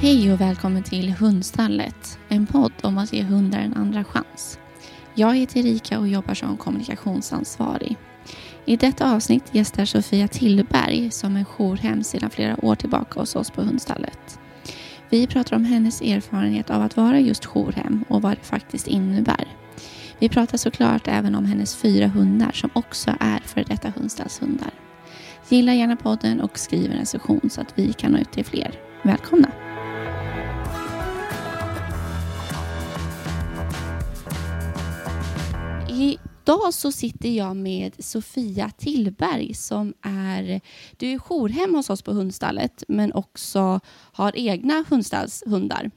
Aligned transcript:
Hej 0.00 0.32
och 0.32 0.40
välkommen 0.40 0.82
till 0.82 1.12
Hundstallet, 1.12 2.18
en 2.28 2.46
podd 2.46 2.72
om 2.82 2.98
att 2.98 3.12
ge 3.12 3.22
hundar 3.22 3.58
en 3.58 3.74
andra 3.74 4.04
chans. 4.04 4.58
Jag 5.14 5.36
heter 5.36 5.60
Erika 5.60 5.98
och 5.98 6.08
jobbar 6.08 6.34
som 6.34 6.56
kommunikationsansvarig. 6.56 7.96
I 8.64 8.76
detta 8.76 9.14
avsnitt 9.14 9.44
gästar 9.54 9.84
Sofia 9.84 10.28
Tillberg 10.28 11.10
som 11.10 11.36
är 11.36 11.44
jourhem 11.44 12.02
sedan 12.02 12.30
flera 12.30 12.64
år 12.64 12.74
tillbaka 12.74 13.20
hos 13.20 13.36
oss 13.36 13.50
på 13.50 13.62
Hundstallet. 13.62 14.38
Vi 15.10 15.26
pratar 15.26 15.56
om 15.56 15.64
hennes 15.64 16.00
erfarenhet 16.00 16.70
av 16.70 16.82
att 16.82 16.96
vara 16.96 17.20
just 17.20 17.44
jourhem 17.44 18.04
och 18.08 18.22
vad 18.22 18.32
det 18.32 18.44
faktiskt 18.44 18.86
innebär. 18.86 19.48
Vi 20.18 20.28
pratar 20.28 20.58
såklart 20.58 21.08
även 21.08 21.34
om 21.34 21.44
hennes 21.44 21.76
fyra 21.76 22.06
hundar 22.06 22.52
som 22.52 22.70
också 22.72 23.10
är 23.20 23.40
för 23.40 23.64
detta 23.64 23.92
hundstallshundar. 23.96 24.70
Gilla 25.48 25.74
gärna 25.74 25.96
podden 25.96 26.40
och 26.40 26.58
skriv 26.58 26.90
en 26.92 26.98
recension 26.98 27.50
så 27.50 27.60
att 27.60 27.72
vi 27.74 27.92
kan 27.92 28.12
nå 28.12 28.18
ut 28.18 28.32
till 28.32 28.44
fler. 28.44 28.72
Välkomna! 29.02 29.48
Idag 35.98 36.74
så 36.74 36.92
sitter 36.92 37.28
jag 37.28 37.56
med 37.56 38.04
Sofia 38.04 38.70
Tillberg 38.78 39.54
som 39.54 39.94
är, 40.02 40.60
du 40.96 41.12
är 41.12 41.18
jourhem 41.18 41.74
hos 41.74 41.90
oss 41.90 42.02
på 42.02 42.12
hundstallet 42.12 42.84
men 42.88 43.12
också 43.12 43.80
har 44.12 44.36
egna 44.36 44.84
hundstallshundar. 44.88 45.90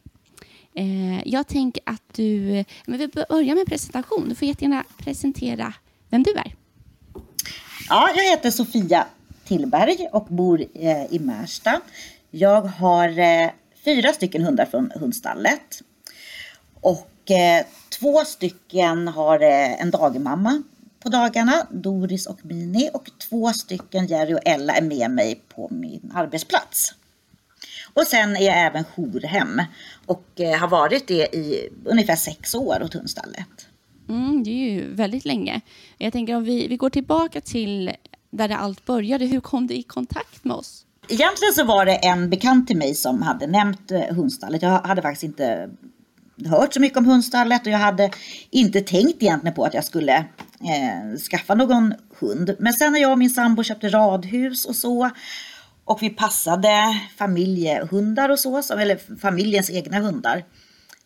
Eh, 0.75 1.27
jag 1.27 1.47
tänker 1.47 1.83
att 1.85 2.13
du, 2.13 2.63
men 2.85 2.99
vi 2.99 3.07
börjar 3.07 3.55
med 3.55 3.67
presentation. 3.67 4.29
Du 4.29 4.35
får 4.35 4.47
jättegärna 4.47 4.83
presentera 4.97 5.73
vem 6.09 6.23
du 6.23 6.31
är. 6.31 6.55
Ja, 7.89 8.09
jag 8.15 8.23
heter 8.23 8.51
Sofia 8.51 9.07
Tillberg 9.47 10.07
och 10.11 10.25
bor 10.25 10.65
eh, 10.73 11.13
i 11.13 11.19
Märsta. 11.19 11.81
Jag 12.31 12.61
har 12.61 13.19
eh, 13.19 13.49
fyra 13.85 14.13
stycken 14.13 14.43
hundar 14.43 14.65
från 14.65 14.91
hundstallet. 14.95 15.81
Och 16.81 17.11
två 17.89 18.25
stycken 18.25 19.07
har 19.07 19.41
eh, 19.41 19.81
en 19.81 19.91
dagmamma 19.91 20.63
på 21.03 21.09
dagarna, 21.09 21.67
Doris 21.71 22.27
och 22.27 22.45
Mini. 22.45 22.89
Och 22.93 23.09
två 23.29 23.53
stycken, 23.53 24.07
Jerry 24.07 24.33
och 24.33 24.45
Ella, 24.45 24.73
är 24.73 24.81
med 24.81 25.11
mig 25.11 25.41
på 25.55 25.67
min 25.71 26.11
arbetsplats. 26.15 26.93
Och 27.93 28.07
sen 28.07 28.35
är 28.35 28.45
jag 28.45 28.59
även 28.59 28.83
jourhem 28.83 29.61
och 30.05 30.25
eh, 30.35 30.59
har 30.59 30.67
varit 30.67 31.07
det 31.07 31.35
i 31.35 31.69
ungefär 31.85 32.15
sex 32.15 32.55
år 32.55 32.83
åt 32.83 32.93
hundstallet. 32.93 33.67
Mm, 34.09 34.43
det 34.43 34.49
är 34.49 34.71
ju 34.71 34.93
väldigt 34.93 35.25
länge. 35.25 35.61
Jag 35.97 36.13
tänker 36.13 36.35
om 36.35 36.43
vi, 36.43 36.67
vi 36.67 36.77
går 36.77 36.89
tillbaka 36.89 37.41
till 37.41 37.91
där 38.29 38.47
det 38.47 38.57
allt 38.57 38.85
började. 38.85 39.25
Hur 39.25 39.39
kom 39.39 39.67
du 39.67 39.73
i 39.73 39.83
kontakt 39.83 40.43
med 40.43 40.55
oss? 40.55 40.85
Egentligen 41.07 41.53
så 41.53 41.63
var 41.63 41.85
det 41.85 41.95
en 41.95 42.29
bekant 42.29 42.67
till 42.67 42.77
mig 42.77 42.95
som 42.95 43.21
hade 43.21 43.47
nämnt 43.47 43.91
eh, 43.91 44.01
hundstallet. 44.01 44.61
Jag 44.61 44.79
hade 44.79 45.01
faktiskt 45.01 45.23
inte 45.23 45.69
hört 46.45 46.73
så 46.73 46.79
mycket 46.79 46.97
om 46.97 47.05
hundstallet 47.05 47.61
och 47.61 47.71
jag 47.71 47.77
hade 47.77 48.11
inte 48.49 48.81
tänkt 48.81 49.23
egentligen 49.23 49.55
på 49.55 49.65
att 49.65 49.73
jag 49.73 49.83
skulle 49.83 50.15
eh, 50.15 51.17
skaffa 51.29 51.55
någon 51.55 51.93
hund. 52.19 52.55
Men 52.59 52.73
sen 52.73 52.93
när 52.93 52.99
jag 52.99 53.11
och 53.11 53.17
min 53.17 53.29
sambo 53.29 53.63
köpte 53.63 53.89
radhus 53.89 54.65
och 54.65 54.75
så 54.75 55.09
och 55.85 56.03
vi 56.03 56.09
passade 56.09 56.99
familjehundar 57.17 58.29
och 58.29 58.39
så, 58.39 58.57
eller 58.57 59.17
familjens 59.17 59.69
egna 59.69 59.99
hundar, 59.99 60.45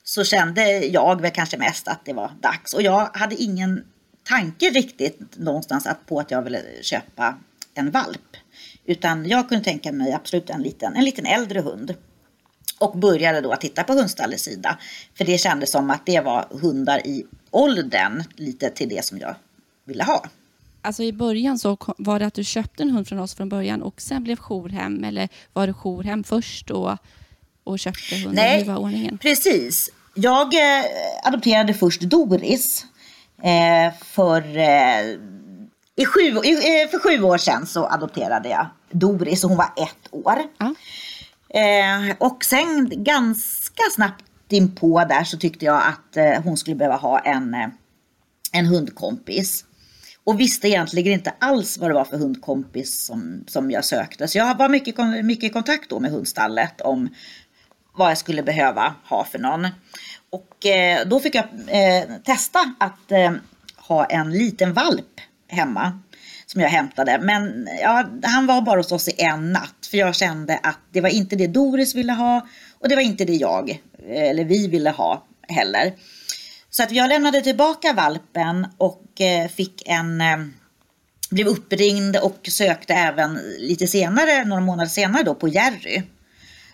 så 0.03 0.23
kände 0.23 0.79
jag 0.79 1.21
väl 1.21 1.31
kanske 1.31 1.57
mest 1.57 1.87
att 1.87 2.05
det 2.05 2.13
var 2.13 2.31
dags. 2.41 2.73
Och 2.73 2.81
jag 2.81 3.09
hade 3.13 3.35
ingen 3.35 3.83
tanke 4.23 4.69
riktigt 4.69 5.37
någonstans 5.37 5.87
på 6.07 6.19
att 6.19 6.31
jag 6.31 6.41
ville 6.41 6.61
köpa 6.81 7.37
en 7.73 7.91
valp. 7.91 8.37
Utan 8.85 9.25
jag 9.25 9.49
kunde 9.49 9.63
tänka 9.63 9.91
mig 9.91 10.13
absolut 10.13 10.49
en 10.49 10.61
liten, 10.61 10.95
en 10.95 11.05
liten 11.05 11.25
äldre 11.25 11.59
hund. 11.59 11.93
Och 12.79 12.97
började 12.97 13.41
då 13.41 13.51
att 13.51 13.61
titta 13.61 13.83
på 13.83 13.93
hundstallets 13.93 14.43
sida. 14.43 14.77
För 15.17 15.25
det 15.25 15.37
kändes 15.37 15.71
som 15.71 15.89
att 15.89 16.05
det 16.05 16.19
var 16.21 16.47
hundar 16.61 17.07
i 17.07 17.25
åldern 17.51 18.23
lite 18.35 18.69
till 18.69 18.89
det 18.89 19.05
som 19.05 19.17
jag 19.19 19.35
ville 19.85 20.03
ha. 20.03 20.25
Alltså 20.81 21.03
i 21.03 21.13
början 21.13 21.59
så 21.59 21.77
var 21.97 22.19
det 22.19 22.25
att 22.25 22.33
du 22.33 22.43
köpte 22.43 22.83
en 22.83 22.89
hund 22.89 23.07
från 23.07 23.19
oss 23.19 23.35
från 23.35 23.49
början 23.49 23.81
och 23.81 24.01
sen 24.01 24.23
blev 24.23 24.37
jourhem 24.37 25.03
eller 25.03 25.29
var 25.53 25.67
det 25.67 25.73
jourhem 25.73 26.23
först 26.23 26.69
och, 26.71 26.97
och 27.63 27.79
köpte 27.79 28.15
hunden? 28.15 28.33
Nej, 28.35 28.59
Hur 28.59 28.65
var 28.65 28.77
ordningen? 28.77 29.17
precis. 29.17 29.89
Jag 30.13 30.53
eh, 30.53 30.85
adopterade 31.23 31.73
först 31.73 32.01
Doris 32.01 32.85
eh, 33.43 33.93
för 34.01 34.57
eh, 34.57 35.15
i 35.95 36.05
sju, 36.05 36.19
i, 36.21 36.87
för 36.91 36.99
sju 36.99 37.23
år 37.23 37.37
sedan 37.37 37.67
så 37.67 37.85
adopterade 37.85 38.49
jag 38.49 38.67
Doris 38.91 39.43
och 39.43 39.49
hon 39.49 39.57
var 39.57 39.73
ett 39.77 40.07
år. 40.11 40.35
Ja. 40.57 40.73
Eh, 41.55 42.15
och 42.17 42.45
sen 42.45 42.89
ganska 43.03 43.83
snabbt 43.95 44.23
inpå 44.49 45.05
där 45.09 45.23
så 45.23 45.37
tyckte 45.37 45.65
jag 45.65 45.83
att 45.87 46.17
eh, 46.17 46.43
hon 46.43 46.57
skulle 46.57 46.75
behöva 46.75 46.95
ha 46.95 47.19
en, 47.19 47.53
eh, 47.53 47.67
en 48.51 48.65
hundkompis. 48.65 49.65
Och 50.23 50.39
visste 50.39 50.67
egentligen 50.67 51.13
inte 51.13 51.33
alls 51.39 51.77
vad 51.77 51.89
det 51.89 51.93
var 51.93 52.05
för 52.05 52.17
hundkompis 52.17 53.05
som, 53.05 53.43
som 53.47 53.71
jag 53.71 53.85
sökte. 53.85 54.27
Så 54.27 54.37
jag 54.37 54.57
var 54.57 54.69
mycket, 54.69 55.25
mycket 55.25 55.43
i 55.43 55.49
kontakt 55.49 55.89
då 55.89 55.99
med 55.99 56.11
hundstallet 56.11 56.81
om 56.81 57.09
vad 57.97 58.09
jag 58.09 58.17
skulle 58.17 58.43
behöva 58.43 58.95
ha 59.09 59.23
för 59.23 59.39
någon. 59.39 59.67
Och 60.29 60.65
eh, 60.65 61.07
då 61.07 61.19
fick 61.19 61.35
jag 61.35 61.45
eh, 61.67 62.03
testa 62.23 62.73
att 62.79 63.11
eh, 63.11 63.31
ha 63.77 64.05
en 64.05 64.31
liten 64.31 64.73
valp 64.73 65.21
hemma 65.47 65.99
som 66.45 66.61
jag 66.61 66.69
hämtade. 66.69 67.19
Men 67.21 67.67
ja, 67.81 68.05
han 68.23 68.45
var 68.45 68.61
bara 68.61 68.79
hos 68.79 68.91
oss 68.91 69.07
i 69.07 69.13
en 69.17 69.53
natt 69.53 69.87
för 69.91 69.97
jag 69.97 70.15
kände 70.15 70.59
att 70.63 70.79
det 70.91 71.01
var 71.01 71.09
inte 71.09 71.35
det 71.35 71.47
Doris 71.47 71.95
ville 71.95 72.13
ha 72.13 72.47
och 72.79 72.89
det 72.89 72.95
var 72.95 73.01
inte 73.01 73.25
det 73.25 73.35
jag 73.35 73.69
eh, 73.69 74.29
eller 74.29 74.43
vi 74.45 74.67
ville 74.67 74.89
ha 74.89 75.25
heller. 75.47 75.93
Så 76.69 76.83
att 76.83 76.91
jag 76.91 77.09
lämnade 77.09 77.41
tillbaka 77.41 77.93
valpen 77.93 78.67
och 78.77 79.21
eh, 79.21 79.47
fick 79.47 79.83
en 79.85 80.21
eh, 80.21 80.37
blev 81.29 81.47
uppringd 81.47 82.17
och 82.17 82.39
sökte 82.51 82.93
även 82.93 83.39
lite 83.59 83.87
senare, 83.87 84.45
några 84.45 84.61
månader 84.61 84.89
senare 84.89 85.23
då 85.23 85.35
på 85.35 85.47
Jerry 85.47 86.03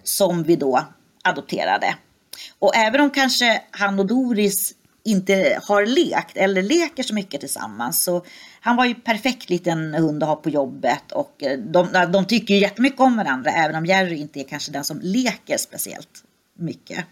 som 0.03 0.43
vi 0.43 0.55
då 0.55 0.87
adopterade. 1.23 1.95
Och 2.59 2.75
även 2.75 3.01
om 3.01 3.09
kanske 3.09 3.61
han 3.71 3.99
och 3.99 4.05
Doris 4.05 4.73
inte 5.03 5.59
har 5.63 5.85
lekt 5.85 6.37
eller 6.37 6.61
leker 6.61 7.03
så 7.03 7.13
mycket 7.13 7.39
tillsammans. 7.39 8.03
Så 8.03 8.25
han 8.63 8.75
var 8.75 8.85
ju 8.85 8.95
perfekt 8.95 9.49
liten 9.49 9.93
hund 9.93 10.23
att 10.23 10.29
ha 10.29 10.35
på 10.35 10.49
jobbet 10.49 11.11
och 11.11 11.43
eh, 11.43 11.59
de, 11.59 12.07
de 12.13 12.25
tycker 12.25 12.53
ju 12.53 12.59
jättemycket 12.59 12.99
om 12.99 13.17
varandra 13.17 13.51
även 13.51 13.75
om 13.75 13.85
Jerry 13.85 14.15
inte 14.15 14.39
är 14.39 14.43
kanske 14.43 14.71
den 14.71 14.83
som 14.83 14.99
leker 15.03 15.57
speciellt 15.57 16.23
mycket. 16.57 17.05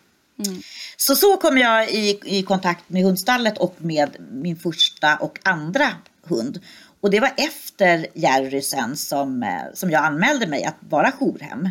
Mm. 0.45 0.61
Så 0.97 1.15
så 1.15 1.37
kom 1.37 1.57
jag 1.57 1.91
i, 1.91 2.19
i 2.25 2.43
kontakt 2.43 2.89
med 2.89 3.03
hundstallet 3.03 3.57
och 3.57 3.75
med 3.77 4.09
min 4.31 4.55
första 4.55 5.15
och 5.15 5.39
andra 5.43 5.87
hund. 6.23 6.59
Och 7.01 7.09
det 7.09 7.19
var 7.19 7.31
efter 7.37 8.07
Jerry 8.13 8.61
sen 8.61 8.97
som, 8.97 9.43
eh, 9.43 9.73
som 9.73 9.91
jag 9.91 10.05
anmälde 10.05 10.47
mig 10.47 10.63
att 10.63 10.77
vara 10.79 11.11
jourhem. 11.11 11.69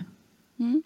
Mm. 0.59 0.83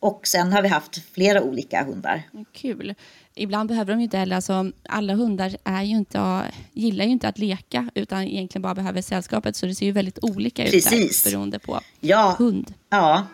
Och 0.00 0.26
sen 0.26 0.52
har 0.52 0.62
vi 0.62 0.68
haft 0.68 1.12
flera 1.12 1.42
olika 1.42 1.84
hundar. 1.84 2.22
Kul 2.52 2.94
ibland 3.38 3.68
behöver 3.68 3.92
de 3.92 3.98
ju 3.98 4.04
inte 4.04 4.18
heller, 4.18 4.36
alltså, 4.36 4.72
alla 4.88 5.14
hundar 5.14 5.56
är 5.64 5.82
ju 5.82 5.96
inte, 5.96 6.42
gillar 6.72 7.04
ju 7.04 7.10
inte 7.10 7.28
att 7.28 7.38
leka 7.38 7.90
utan 7.94 8.22
egentligen 8.22 8.62
bara 8.62 8.74
behöver 8.74 9.02
sällskapet 9.02 9.56
så 9.56 9.66
det 9.66 9.74
ser 9.74 9.86
ju 9.86 9.92
väldigt 9.92 10.18
olika 10.22 10.64
ut 10.64 10.70
Precis. 10.70 11.22
där, 11.22 11.30
beroende 11.30 11.58
på 11.58 11.80
ja. 12.00 12.36
hund. 12.38 12.74
Ja. 12.90 13.26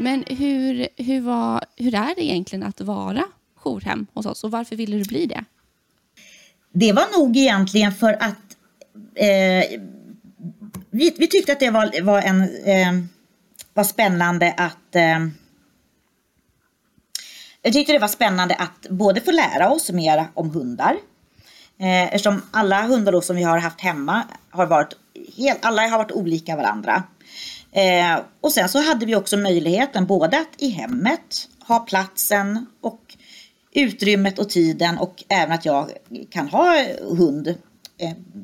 Men 0.00 0.24
hur, 0.26 0.88
hur, 0.96 1.20
var, 1.20 1.64
hur 1.76 1.94
är 1.94 2.14
det 2.14 2.24
egentligen 2.24 2.62
att 2.62 2.80
vara 2.80 3.24
jourhem 3.54 4.06
hos 4.14 4.26
oss 4.26 4.44
och 4.44 4.50
varför 4.50 4.76
ville 4.76 4.96
du 4.96 5.04
bli 5.04 5.26
det? 5.26 5.44
Det 6.72 6.92
var 6.92 7.20
nog 7.20 7.36
egentligen 7.36 7.92
för 7.92 8.12
att 8.12 8.56
eh, 9.14 9.80
vi, 10.90 11.14
vi 11.18 11.26
tyckte 11.26 11.52
att 11.52 11.60
det 11.60 11.70
var, 11.70 12.02
var, 12.02 12.22
en, 12.22 12.42
eh, 12.64 12.92
var 13.74 13.84
spännande 13.84 14.54
att 14.56 14.94
eh, 14.94 15.18
jag 17.62 17.72
tyckte 17.72 17.92
det 17.92 17.98
var 17.98 18.08
spännande 18.08 18.54
att 18.54 18.86
både 18.90 19.20
få 19.20 19.30
lära 19.30 19.70
oss 19.70 19.90
mer 19.90 20.24
om 20.34 20.50
hundar. 20.50 20.96
Eh, 21.80 22.02
eftersom 22.02 22.42
alla 22.50 22.82
hundar 22.82 23.12
då 23.12 23.20
som 23.20 23.36
vi 23.36 23.42
har 23.42 23.58
haft 23.58 23.80
hemma 23.80 24.24
har 24.50 24.66
varit 24.66 24.96
helt, 25.36 25.64
alla 25.64 25.88
har 25.88 25.98
varit 25.98 26.12
olika 26.12 26.56
varandra. 26.56 27.02
Eh, 27.72 28.20
och 28.40 28.52
sen 28.52 28.68
så 28.68 28.82
hade 28.82 29.06
vi 29.06 29.16
också 29.16 29.36
möjligheten 29.36 30.06
både 30.06 30.38
att 30.38 30.62
i 30.62 30.68
hemmet 30.68 31.48
ha 31.60 31.78
platsen 31.78 32.66
och 32.80 33.00
utrymmet 33.72 34.38
och 34.38 34.50
tiden 34.50 34.98
och 34.98 35.24
även 35.28 35.52
att 35.52 35.64
jag 35.64 35.90
kan 36.30 36.48
ha 36.48 36.84
hund 37.00 37.54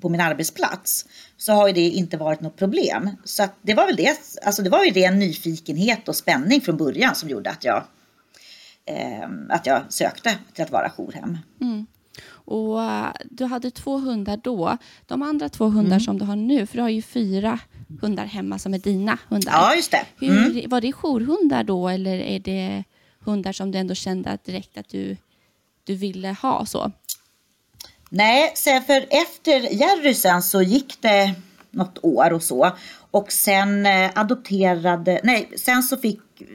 på 0.01 0.09
min 0.09 0.21
arbetsplats 0.21 1.06
så 1.37 1.53
har 1.53 1.67
ju 1.69 1.73
det 1.75 1.81
inte 1.89 2.17
varit 2.17 2.41
något 2.41 2.56
problem. 2.56 3.11
Så 3.25 3.49
det 3.62 3.75
var 3.75 3.87
väl 3.87 3.97
det, 3.97 4.17
alltså 4.43 4.62
det 4.62 4.71
var 4.71 4.85
ju 4.85 4.91
det 4.91 5.05
en 5.05 5.19
nyfikenhet 5.19 6.09
och 6.09 6.17
spänning 6.17 6.61
från 6.61 6.77
början 6.77 7.15
som 7.15 7.29
gjorde 7.29 7.51
att 7.51 7.65
jag, 7.65 7.85
eh, 8.87 9.29
att 9.49 9.67
jag 9.67 9.83
sökte 9.93 10.39
till 10.55 10.65
att 10.65 10.71
vara 10.71 10.91
jourhem. 10.91 11.39
Mm. 11.61 11.87
Och 12.47 12.79
uh, 12.79 13.06
du 13.31 13.45
hade 13.45 13.71
två 13.71 13.99
hundar 13.99 14.37
då. 14.37 14.79
De 15.06 15.23
andra 15.23 15.49
två 15.49 15.65
hundar 15.65 15.97
Mm. 15.97 16.01
som 16.01 16.19
du 16.19 16.25
har 16.25 16.37
nu, 16.37 16.67
för 16.67 16.77
du 16.77 16.83
har 16.83 16.89
ju 16.89 17.03
fyra 17.03 17.59
hundar 18.01 18.25
hemma 18.27 18.59
som 18.59 18.75
är 18.75 18.79
dina 18.79 19.19
hundar. 19.29 19.53
Ja, 19.53 19.75
just 19.75 19.91
det. 19.91 20.05
Hur, 20.17 20.51
Mm. 20.51 20.71
Var 20.71 20.81
det 20.81 20.93
jourhundar 20.93 21.65
då 21.65 21.89
eller 21.89 22.19
är 22.19 22.39
det 22.39 22.85
hundar 23.21 23.53
som 23.53 23.71
du 23.71 23.79
ändå 23.79 23.95
kände 23.95 24.31
att 24.31 24.45
direkt 24.45 24.79
att 24.79 24.89
du, 24.89 25.17
du 25.85 25.95
ville 25.95 26.37
ha 26.43 26.67
så? 26.67 26.93
Nej, 28.17 28.53
sen 28.55 28.83
för 28.83 29.07
efter 29.11 29.73
Jerry 29.75 30.15
sen 30.15 30.43
så 30.43 30.63
gick 30.63 30.97
det 31.01 31.35
något 31.71 31.99
år 32.03 32.33
och 32.33 32.43
så. 32.43 32.77
Och 33.11 33.33
sen 33.33 33.87
eh, 33.87 34.11
adopterade, 34.15 35.21
nej, 35.23 35.51
sen 35.57 35.83
så 35.83 35.97
fick, 35.97 36.21
eh, 36.41 36.47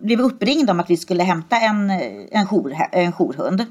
blev 0.00 0.18
vi 0.18 0.24
uppringda 0.24 0.72
om 0.72 0.80
att 0.80 0.90
vi 0.90 0.96
skulle 0.96 1.22
hämta 1.22 1.56
en, 1.56 1.90
eh, 1.90 2.00
en, 2.30 2.46
jour, 2.46 2.76
en 2.92 3.12
jourhund. 3.12 3.66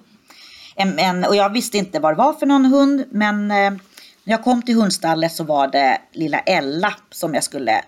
En, 0.75 0.99
en, 0.99 1.25
och 1.25 1.35
jag 1.35 1.49
visste 1.53 1.77
inte 1.77 1.99
vad 1.99 2.13
det 2.13 2.17
var 2.17 2.33
för 2.33 2.45
någon 2.45 2.65
hund, 2.65 3.05
men 3.11 3.47
när 3.47 3.79
jag 4.23 4.43
kom 4.43 4.61
till 4.61 4.75
hundstallet 4.75 5.31
så 5.31 5.43
var 5.43 5.67
det 5.67 5.97
lilla 6.11 6.39
Ella 6.39 6.93
som 7.11 7.33
jag 7.33 7.43
skulle 7.43 7.81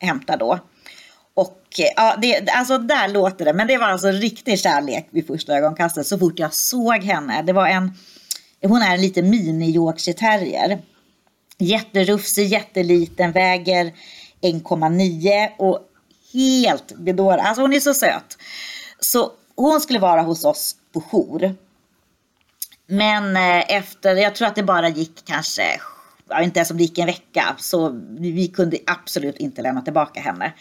hämta 0.00 0.36
då. 0.36 0.58
Och 1.34 1.64
ja, 1.96 2.16
det, 2.22 2.50
alltså 2.50 2.78
där 2.78 3.08
låter 3.08 3.44
det, 3.44 3.52
men 3.52 3.66
det 3.66 3.78
var 3.78 3.86
alltså 3.86 4.08
riktig 4.08 4.60
kärlek 4.60 5.08
vid 5.10 5.26
första 5.26 5.56
ögonkastet 5.56 6.06
så 6.06 6.18
fort 6.18 6.38
jag 6.38 6.54
såg 6.54 7.02
henne. 7.04 7.42
Det 7.42 7.52
var 7.52 7.66
en, 7.68 7.92
hon 8.62 8.82
är 8.82 8.94
en 8.94 9.00
liten 9.00 9.30
mini 9.30 9.70
Yorkshire 9.70 10.18
terrier. 10.18 10.82
Jätterufsig, 11.58 12.46
jätteliten, 12.46 13.32
väger 13.32 13.92
1,9 14.40 15.48
och 15.58 15.78
helt 16.32 16.96
bedårad. 16.96 17.40
Alltså 17.40 17.62
hon 17.62 17.72
är 17.72 17.80
så 17.80 17.94
söt. 17.94 18.38
Så 19.00 19.32
hon 19.54 19.80
skulle 19.80 19.98
vara 19.98 20.22
hos 20.22 20.44
oss 20.44 20.76
på 20.92 21.00
jour. 21.00 21.54
Men 22.86 23.36
eh, 23.36 23.76
efter, 23.76 24.16
jag 24.16 24.34
tror 24.34 24.48
att 24.48 24.54
det 24.54 24.62
bara 24.62 24.88
gick 24.88 25.24
kanske, 25.24 25.62
jag 26.28 26.44
inte 26.44 26.58
ens 26.58 26.70
om 26.70 26.76
det 26.76 26.82
gick 26.82 26.98
en 26.98 27.06
vecka, 27.06 27.56
så 27.58 28.00
vi 28.18 28.48
kunde 28.48 28.78
absolut 28.86 29.36
inte 29.36 29.62
lämna 29.62 29.82
tillbaka 29.82 30.20
henne. 30.20 30.52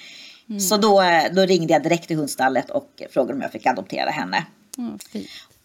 Så 0.60 0.78
då, 0.78 1.02
eh, 1.02 1.34
då 1.34 1.42
ringde 1.42 1.74
jag 1.74 1.84
direkt 1.84 2.07
till 2.07 2.18
hundstallet 2.18 2.69
och 2.69 3.02
frågade 3.10 3.34
om 3.34 3.42
jag 3.42 3.52
fick 3.52 3.66
adoptera 3.66 4.10
henne. 4.10 4.45
Mm. 4.78 4.98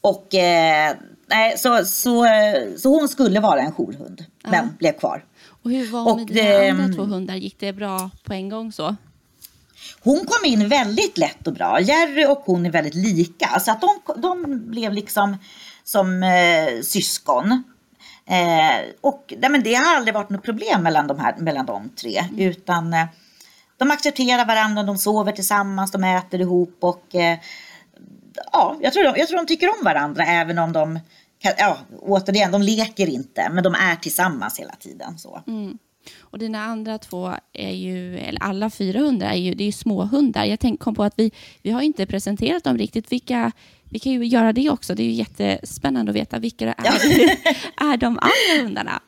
Och 0.04 0.34
eh, 0.34 0.96
nej, 1.26 1.58
så, 1.58 1.84
så, 1.84 2.26
så 2.78 2.88
hon 2.88 3.08
skulle 3.08 3.40
vara 3.40 3.60
en 3.60 3.72
jourhund, 3.72 4.24
men 4.42 4.76
blev 4.78 4.92
kvar. 4.92 5.24
Och 5.62 5.70
hur 5.70 5.90
var 5.90 6.10
Och 6.12 6.16
med 6.18 6.26
dina 6.26 6.42
det- 6.48 6.70
andra 6.70 6.94
två 6.96 7.02
hundar? 7.02 7.34
Gick 7.34 7.58
det 7.60 7.72
bra 7.72 8.10
på 8.24 8.32
en 8.32 8.48
gång 8.48 8.72
så? 8.72 8.96
Hon 10.00 10.18
kom 10.26 10.44
in 10.44 10.68
väldigt 10.68 11.18
lätt 11.18 11.46
och 11.46 11.52
bra. 11.52 11.80
Jerry 11.80 12.24
och 12.26 12.42
hon 12.46 12.66
är 12.66 12.70
väldigt 12.70 12.94
lika. 12.94 13.60
Så 13.60 13.70
att 13.70 13.80
de, 13.80 13.88
de 14.20 14.60
blev 14.70 14.92
liksom 14.92 15.36
som 15.84 16.22
eh, 16.22 16.80
syskon. 16.82 17.64
Eh, 18.26 18.84
och 19.00 19.34
nej, 19.38 19.50
men 19.50 19.62
det 19.62 19.74
har 19.74 19.96
aldrig 19.96 20.14
varit 20.14 20.30
något 20.30 20.42
problem 20.42 20.82
mellan 20.82 21.06
de, 21.06 21.18
här, 21.18 21.34
mellan 21.38 21.66
de 21.66 21.88
tre. 21.88 22.24
Utan 22.38 22.92
eh, 22.94 23.06
de 23.76 23.90
accepterar 23.90 24.46
varandra, 24.46 24.82
de 24.82 24.98
sover 24.98 25.32
tillsammans, 25.32 25.90
de 25.92 26.04
äter 26.04 26.40
ihop 26.40 26.76
och 26.80 27.14
eh, 27.14 27.38
ja, 28.52 28.76
jag 28.80 28.92
tror, 28.92 29.04
de, 29.04 29.14
jag 29.16 29.28
tror 29.28 29.38
de 29.38 29.46
tycker 29.46 29.68
om 29.68 29.84
varandra 29.84 30.24
även 30.24 30.58
om 30.58 30.72
de, 30.72 31.00
ja, 31.58 31.78
återigen, 32.00 32.52
de 32.52 32.62
leker 32.62 33.08
inte, 33.08 33.48
men 33.52 33.64
de 33.64 33.74
är 33.74 33.96
tillsammans 33.96 34.58
hela 34.58 34.72
tiden. 34.72 35.18
Så. 35.18 35.42
Mm. 35.46 35.78
Och 36.20 36.38
dina 36.38 36.62
andra 36.62 36.98
två 36.98 37.32
är 37.52 37.70
ju, 37.70 38.18
eller 38.18 38.42
alla 38.42 38.70
fyra 38.70 39.00
hundar 39.00 39.26
är 39.26 39.34
ju, 39.34 39.54
det 39.54 39.64
är 39.64 39.66
ju 39.66 39.72
småhundar. 39.72 40.44
Jag 40.44 40.60
tänk, 40.60 40.80
kom 40.80 40.94
på 40.94 41.04
att 41.04 41.14
vi, 41.16 41.30
vi 41.62 41.70
har 41.70 41.82
inte 41.82 42.06
presenterat 42.06 42.64
dem 42.64 42.78
riktigt. 42.78 43.12
Vilka, 43.12 43.52
vi 43.94 44.00
kan 44.00 44.12
ju 44.12 44.24
göra 44.24 44.52
det 44.52 44.70
också. 44.70 44.94
Det 44.94 45.02
är 45.02 45.04
ju 45.04 45.12
jättespännande 45.12 46.10
att 46.10 46.16
veta 46.16 46.38
vilka 46.38 46.64
det 46.64 46.74
är, 46.78 46.84
är 47.92 47.96
de 47.96 48.06
andra 48.06 48.62
hundarna. 48.62 49.02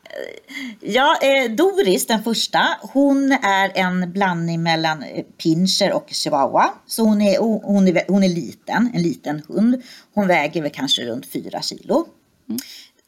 Ja, 0.79 1.17
eh, 1.21 1.51
Doris, 1.51 2.07
den 2.07 2.23
första, 2.23 2.67
hon 2.81 3.31
är 3.31 3.71
en 3.75 4.11
blandning 4.11 4.63
mellan 4.63 5.03
eh, 5.03 5.23
pinscher 5.23 5.93
och 5.93 6.07
chihuahua. 6.09 6.73
Så 6.85 7.03
hon 7.03 7.21
är, 7.21 7.39
hon, 7.39 7.87
är, 7.87 8.03
hon 8.07 8.23
är 8.23 8.29
liten, 8.29 8.91
en 8.93 9.01
liten 9.01 9.41
hund. 9.47 9.81
Hon 10.13 10.27
väger 10.27 10.61
väl 10.61 10.71
kanske 10.71 11.05
runt 11.05 11.25
fyra 11.25 11.61
kilo. 11.61 12.07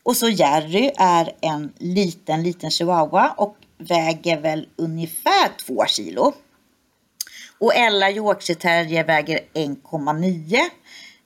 Och 0.03 0.17
så 0.17 0.29
Jerry 0.29 0.91
är 0.97 1.31
en 1.41 1.73
liten, 1.77 2.43
liten 2.43 2.71
chihuahua 2.71 3.33
och 3.37 3.57
väger 3.77 4.41
väl 4.41 4.67
ungefär 4.75 5.49
två 5.65 5.85
kilo. 5.87 6.33
Och 7.59 7.75
Ella 7.75 8.11
Yorkshire 8.11 8.59
terrier 8.59 9.03
väger 9.03 9.39
1,9. 9.53 10.59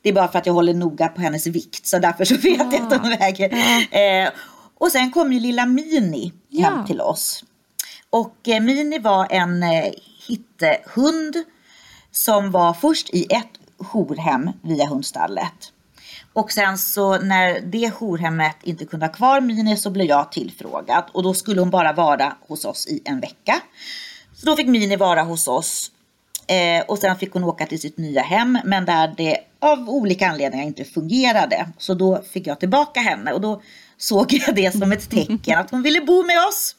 Det 0.03 0.09
är 0.09 0.13
bara 0.13 0.27
för 0.27 0.39
att 0.39 0.45
jag 0.45 0.53
håller 0.53 0.73
noga 0.73 1.07
på 1.07 1.21
hennes 1.21 1.47
vikt 1.47 1.87
så 1.87 1.99
därför 1.99 2.25
så 2.25 2.37
vet 2.37 2.73
jag 2.73 2.93
att 2.93 3.01
hon 3.01 3.09
väger. 3.09 3.53
Eh, 3.91 4.29
och 4.77 4.91
sen 4.91 5.11
kom 5.11 5.33
ju 5.33 5.39
lilla 5.39 5.65
Mini 5.65 6.33
hem 6.61 6.85
till 6.85 7.01
oss. 7.01 7.43
Och 8.09 8.47
eh, 8.47 8.61
Mini 8.61 8.99
var 8.99 9.27
en 9.29 9.63
eh, 9.63 9.91
hittehund 10.27 11.35
som 12.11 12.51
var 12.51 12.73
först 12.73 13.09
i 13.09 13.25
ett 13.29 13.49
jourhem 13.77 14.51
via 14.61 14.85
hundstallet. 14.85 15.71
Och 16.33 16.51
sen 16.51 16.77
så 16.77 17.17
när 17.17 17.61
det 17.61 17.91
jourhemmet 17.91 18.55
inte 18.63 18.85
kunde 18.85 19.05
ha 19.05 19.13
kvar 19.13 19.41
Mini 19.41 19.77
så 19.77 19.89
blev 19.89 20.07
jag 20.07 20.31
tillfrågad 20.31 21.03
och 21.11 21.23
då 21.23 21.33
skulle 21.33 21.61
hon 21.61 21.69
bara 21.69 21.93
vara 21.93 22.35
hos 22.47 22.65
oss 22.65 22.87
i 22.87 23.01
en 23.05 23.19
vecka. 23.19 23.61
Så 24.35 24.45
då 24.45 24.55
fick 24.55 24.67
Mini 24.67 24.95
vara 24.95 25.23
hos 25.23 25.47
oss 25.47 25.91
eh, 26.47 26.85
och 26.87 26.97
sen 26.97 27.15
fick 27.15 27.33
hon 27.33 27.43
åka 27.43 27.65
till 27.65 27.79
sitt 27.81 27.97
nya 27.97 28.21
hem 28.21 28.59
men 28.65 28.85
där 28.85 29.13
det 29.17 29.37
av 29.59 29.89
olika 29.89 30.27
anledningar 30.29 30.65
inte 30.65 30.83
fungerade. 30.83 31.67
Så 31.77 31.93
då 31.93 32.21
fick 32.33 32.47
jag 32.47 32.59
tillbaka 32.59 32.99
henne 32.99 33.31
och 33.33 33.41
då 33.41 33.61
såg 33.97 34.33
jag 34.33 34.55
det 34.55 34.71
som 34.77 34.91
ett 34.91 35.09
tecken 35.09 35.59
att 35.59 35.71
hon 35.71 35.81
ville 35.81 36.01
bo 36.01 36.23
med 36.23 36.37
oss. 36.47 36.75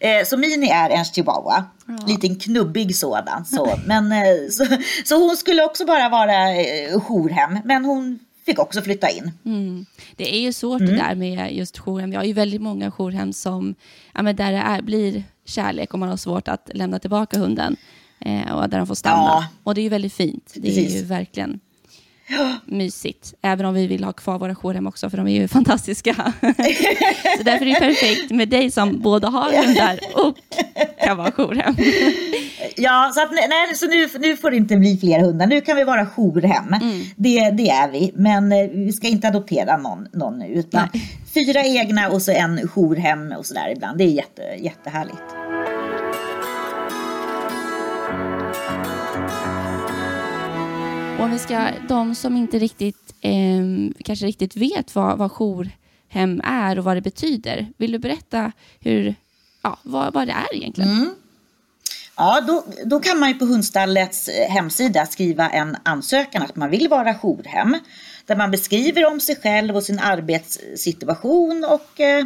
Eh, 0.00 0.24
så 0.26 0.36
Mini 0.36 0.68
är 0.68 0.90
en 0.90 1.04
chihuahua, 1.04 1.64
liten 2.06 2.36
knubbig 2.36 2.96
sådan. 2.96 3.44
Så, 3.44 3.78
men, 3.86 4.12
eh, 4.12 4.18
så, 4.50 4.66
så 5.04 5.16
hon 5.16 5.36
skulle 5.36 5.64
också 5.64 5.84
bara 5.86 6.08
vara 6.08 6.50
eh, 6.56 7.00
jourhem 7.08 7.58
men 7.64 7.84
hon 7.84 8.18
fick 8.46 8.58
också 8.58 8.82
flytta 8.82 9.10
in. 9.10 9.32
Mm. 9.44 9.86
Det 10.16 10.34
är 10.34 10.40
ju 10.40 10.52
svårt 10.52 10.80
Mm. 10.80 10.92
det 10.92 10.98
där 11.02 11.14
med 11.14 11.54
just 11.56 11.78
jourhem. 11.78 12.10
Vi 12.10 12.16
har 12.16 12.24
ju 12.24 12.32
väldigt 12.32 12.62
många 12.62 12.90
jourhem 12.90 13.32
som, 13.32 13.74
ja, 14.14 14.22
men 14.22 14.36
där 14.36 14.52
det 14.52 14.58
är, 14.58 14.82
blir 14.82 15.24
kärlek 15.44 15.92
och 15.92 15.98
man 15.98 16.08
har 16.08 16.16
svårt 16.16 16.48
att 16.48 16.70
lämna 16.74 16.98
tillbaka 16.98 17.38
hunden. 17.38 17.76
Eh, 18.26 18.52
och 18.54 18.68
där 18.68 18.78
de 18.78 18.86
får 18.86 18.94
stanna. 18.94 19.16
Ja. 19.16 19.44
Och 19.62 19.74
det 19.74 19.80
är 19.80 19.82
ju 19.82 19.88
väldigt 19.88 20.12
fint. 20.12 20.52
Det 20.54 20.68
är 20.68 20.74
Precis. 20.74 20.96
ju 20.96 21.04
verkligen 21.04 21.60
mysigt. 22.64 23.34
Även 23.42 23.66
om 23.66 23.74
vi 23.74 23.86
vill 23.86 24.04
ha 24.04 24.12
kvar 24.12 24.38
våra 24.38 24.54
jourhem 24.54 24.86
också, 24.86 25.10
för 25.10 25.16
de 25.16 25.28
är 25.28 25.40
ju 25.40 25.48
fantastiska. 25.58 26.14
så 27.38 27.42
därför 27.42 27.66
är 27.66 27.74
det 27.74 27.80
perfekt 27.80 28.30
med 28.30 28.48
dig 28.48 28.70
som 28.70 29.00
både 29.00 29.26
har 29.26 29.66
hundar 29.66 29.98
och 30.14 30.36
kan 31.04 31.16
vara 31.16 31.30
jourhem. 31.30 31.76
Ja, 32.76 33.10
så, 33.14 33.22
att, 33.22 33.30
nej, 33.32 33.76
så 33.76 33.86
nu, 33.86 34.08
nu 34.28 34.36
får 34.36 34.50
det 34.50 34.56
inte 34.56 34.76
bli 34.76 34.96
fler 34.96 35.20
hundar. 35.20 35.46
Nu 35.46 35.60
kan 35.60 35.76
vi 35.76 35.84
vara 35.84 36.06
jourhem. 36.06 36.74
Det, 37.16 37.50
det 37.50 37.70
är 37.70 37.90
vi. 37.90 38.12
Men 38.14 38.52
eh, 38.52 38.68
vi 38.68 38.92
ska 38.92 39.08
inte 39.08 39.28
adoptera 39.28 39.76
någon, 39.76 40.08
någon 40.12 40.38
nu. 40.38 40.46
Utan 40.46 40.88
fyra 41.34 41.64
egna 41.64 42.08
och 42.08 42.22
så 42.22 42.32
en 42.32 42.68
jourhem 42.68 43.32
och 43.38 43.46
sådär 43.46 43.72
ibland. 43.76 43.98
Det 43.98 44.04
är 44.04 44.08
jätte, 44.08 44.42
jättehärligt. 44.58 45.41
Och 51.18 51.24
om 51.24 51.30
vi 51.30 51.38
ska, 51.38 51.68
de 51.88 52.14
som 52.14 52.36
inte 52.36 52.58
riktigt, 52.58 53.14
eh, 53.20 53.62
kanske 54.04 54.26
riktigt 54.26 54.56
vet 54.56 54.94
vad, 54.94 55.18
vad 55.18 55.30
jourhem 55.30 56.40
är 56.44 56.78
och 56.78 56.84
vad 56.84 56.96
det 56.96 57.00
betyder. 57.00 57.66
Vill 57.76 57.92
du 57.92 57.98
berätta 57.98 58.52
hur, 58.80 59.14
ja, 59.62 59.78
vad, 59.82 60.14
vad 60.14 60.28
det 60.28 60.32
är 60.32 60.56
egentligen? 60.56 60.90
Mm. 60.90 61.14
Ja, 62.16 62.40
då, 62.40 62.64
då 62.84 63.00
kan 63.00 63.18
man 63.18 63.28
ju 63.28 63.34
på 63.34 63.44
hundstallets 63.44 64.28
eh, 64.28 64.50
hemsida 64.50 65.06
skriva 65.06 65.50
en 65.50 65.76
ansökan 65.82 66.42
att 66.42 66.56
man 66.56 66.70
vill 66.70 66.88
vara 66.88 67.14
jourhem. 67.14 67.78
Där 68.26 68.36
man 68.36 68.50
beskriver 68.50 69.06
om 69.06 69.20
sig 69.20 69.36
själv 69.36 69.76
och 69.76 69.82
sin 69.82 69.98
arbetssituation 69.98 71.64
och 71.64 72.00
eh, 72.00 72.24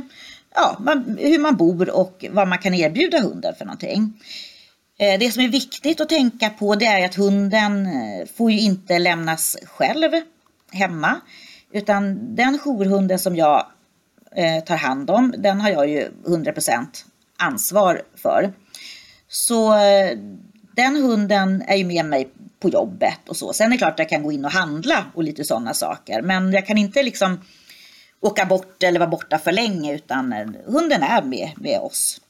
ja, 0.55 0.77
man, 0.81 1.19
hur 1.21 1.39
man 1.39 1.57
bor 1.57 1.91
och 1.91 2.25
vad 2.31 2.49
man 2.49 2.59
kan 2.59 2.75
erbjuda 2.75 3.21
hunden 3.21 3.55
för 3.59 3.65
någonting. 3.65 4.13
Eh, 4.99 5.19
det 5.19 5.33
som 5.33 5.43
är 5.43 5.49
viktigt 5.49 6.01
att 6.01 6.09
tänka 6.09 6.51
på 6.51 6.75
det 6.75 6.87
är 6.87 7.05
att 7.05 7.15
hunden 7.15 7.87
eh, 7.87 8.27
får 8.37 8.53
ju 8.53 8.61
inte 8.61 8.99
lämnas 8.99 9.57
själv 9.65 10.11
hemma. 10.73 11.21
Utan 11.73 12.35
den 12.37 12.59
jourhunden 12.59 13.19
som 13.19 13.37
jag 13.37 13.67
eh, 14.37 14.65
tar 14.65 14.77
hand 14.77 15.11
om, 15.11 15.35
den 15.39 15.61
har 15.61 15.71
jag 15.71 15.89
ju 15.89 16.11
100% 16.27 16.87
ansvar 17.37 18.03
för. 18.15 18.53
Så 19.29 19.75
den 20.77 20.97
hunden 20.97 21.63
är 21.67 21.77
ju 21.77 21.85
med 21.85 22.05
mig 22.05 22.29
på 22.61 22.69
jobbet 22.69 23.29
och 23.29 23.37
så. 23.37 23.53
Sen 23.53 23.67
är 23.67 23.71
det 23.71 23.79
klart 23.79 23.93
att 23.93 23.99
jag 23.99 24.09
kan 24.09 24.23
gå 24.23 24.33
in 24.33 24.45
och 24.45 24.51
handla 24.51 25.05
och 25.15 25.23
lite 25.23 25.45
sådana 25.45 25.75
saker. 25.75 26.23
Men 26.23 26.53
jag 26.53 26.67
kan 26.67 26.79
inte 26.79 27.03
liksom 27.03 27.41
åka 28.21 28.45
bort 28.45 28.83
eller 28.83 28.99
vara 29.01 29.11
borta 29.11 29.39
för 29.39 29.53
länge 29.53 29.95
utan 29.95 30.33
hunden 30.67 31.03
är 31.03 31.23
med, 31.23 31.51
med 31.57 31.81
oss. 31.81 32.21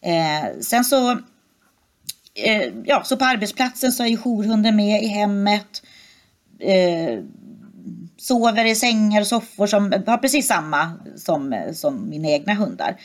Eh, 0.00 0.60
sen 0.60 0.84
så, 0.84 1.18
eh, 2.44 2.72
ja, 2.84 3.02
så 3.04 3.16
på 3.16 3.24
arbetsplatsen 3.24 3.92
så 3.92 4.02
är 4.02 4.06
ju 4.06 4.16
jourhunden 4.16 4.76
med 4.76 5.02
i 5.02 5.06
hemmet. 5.06 5.82
Eh, 6.58 7.24
sover 8.16 8.64
i 8.64 8.74
sängar 8.74 9.20
och 9.20 9.26
soffor 9.26 9.66
som 9.66 9.92
har 10.06 10.18
precis 10.18 10.46
samma 10.46 10.92
som, 11.16 11.70
som 11.74 12.08
mina 12.08 12.28
egna 12.28 12.54
hundar. 12.54 12.96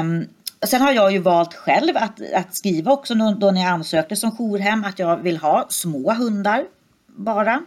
Um, 0.00 0.28
sen 0.66 0.80
har 0.80 0.92
jag 0.92 1.12
ju 1.12 1.18
valt 1.18 1.54
själv 1.54 1.96
att, 1.96 2.32
att 2.34 2.54
skriva 2.54 2.92
också 2.92 3.14
då 3.14 3.50
när 3.50 3.60
jag 3.60 3.70
ansökte 3.70 4.16
som 4.16 4.30
jourhem 4.30 4.84
att 4.84 4.98
jag 4.98 5.16
vill 5.16 5.36
ha 5.36 5.66
små 5.68 6.12
hundar 6.12 6.64
bara. 7.06 7.62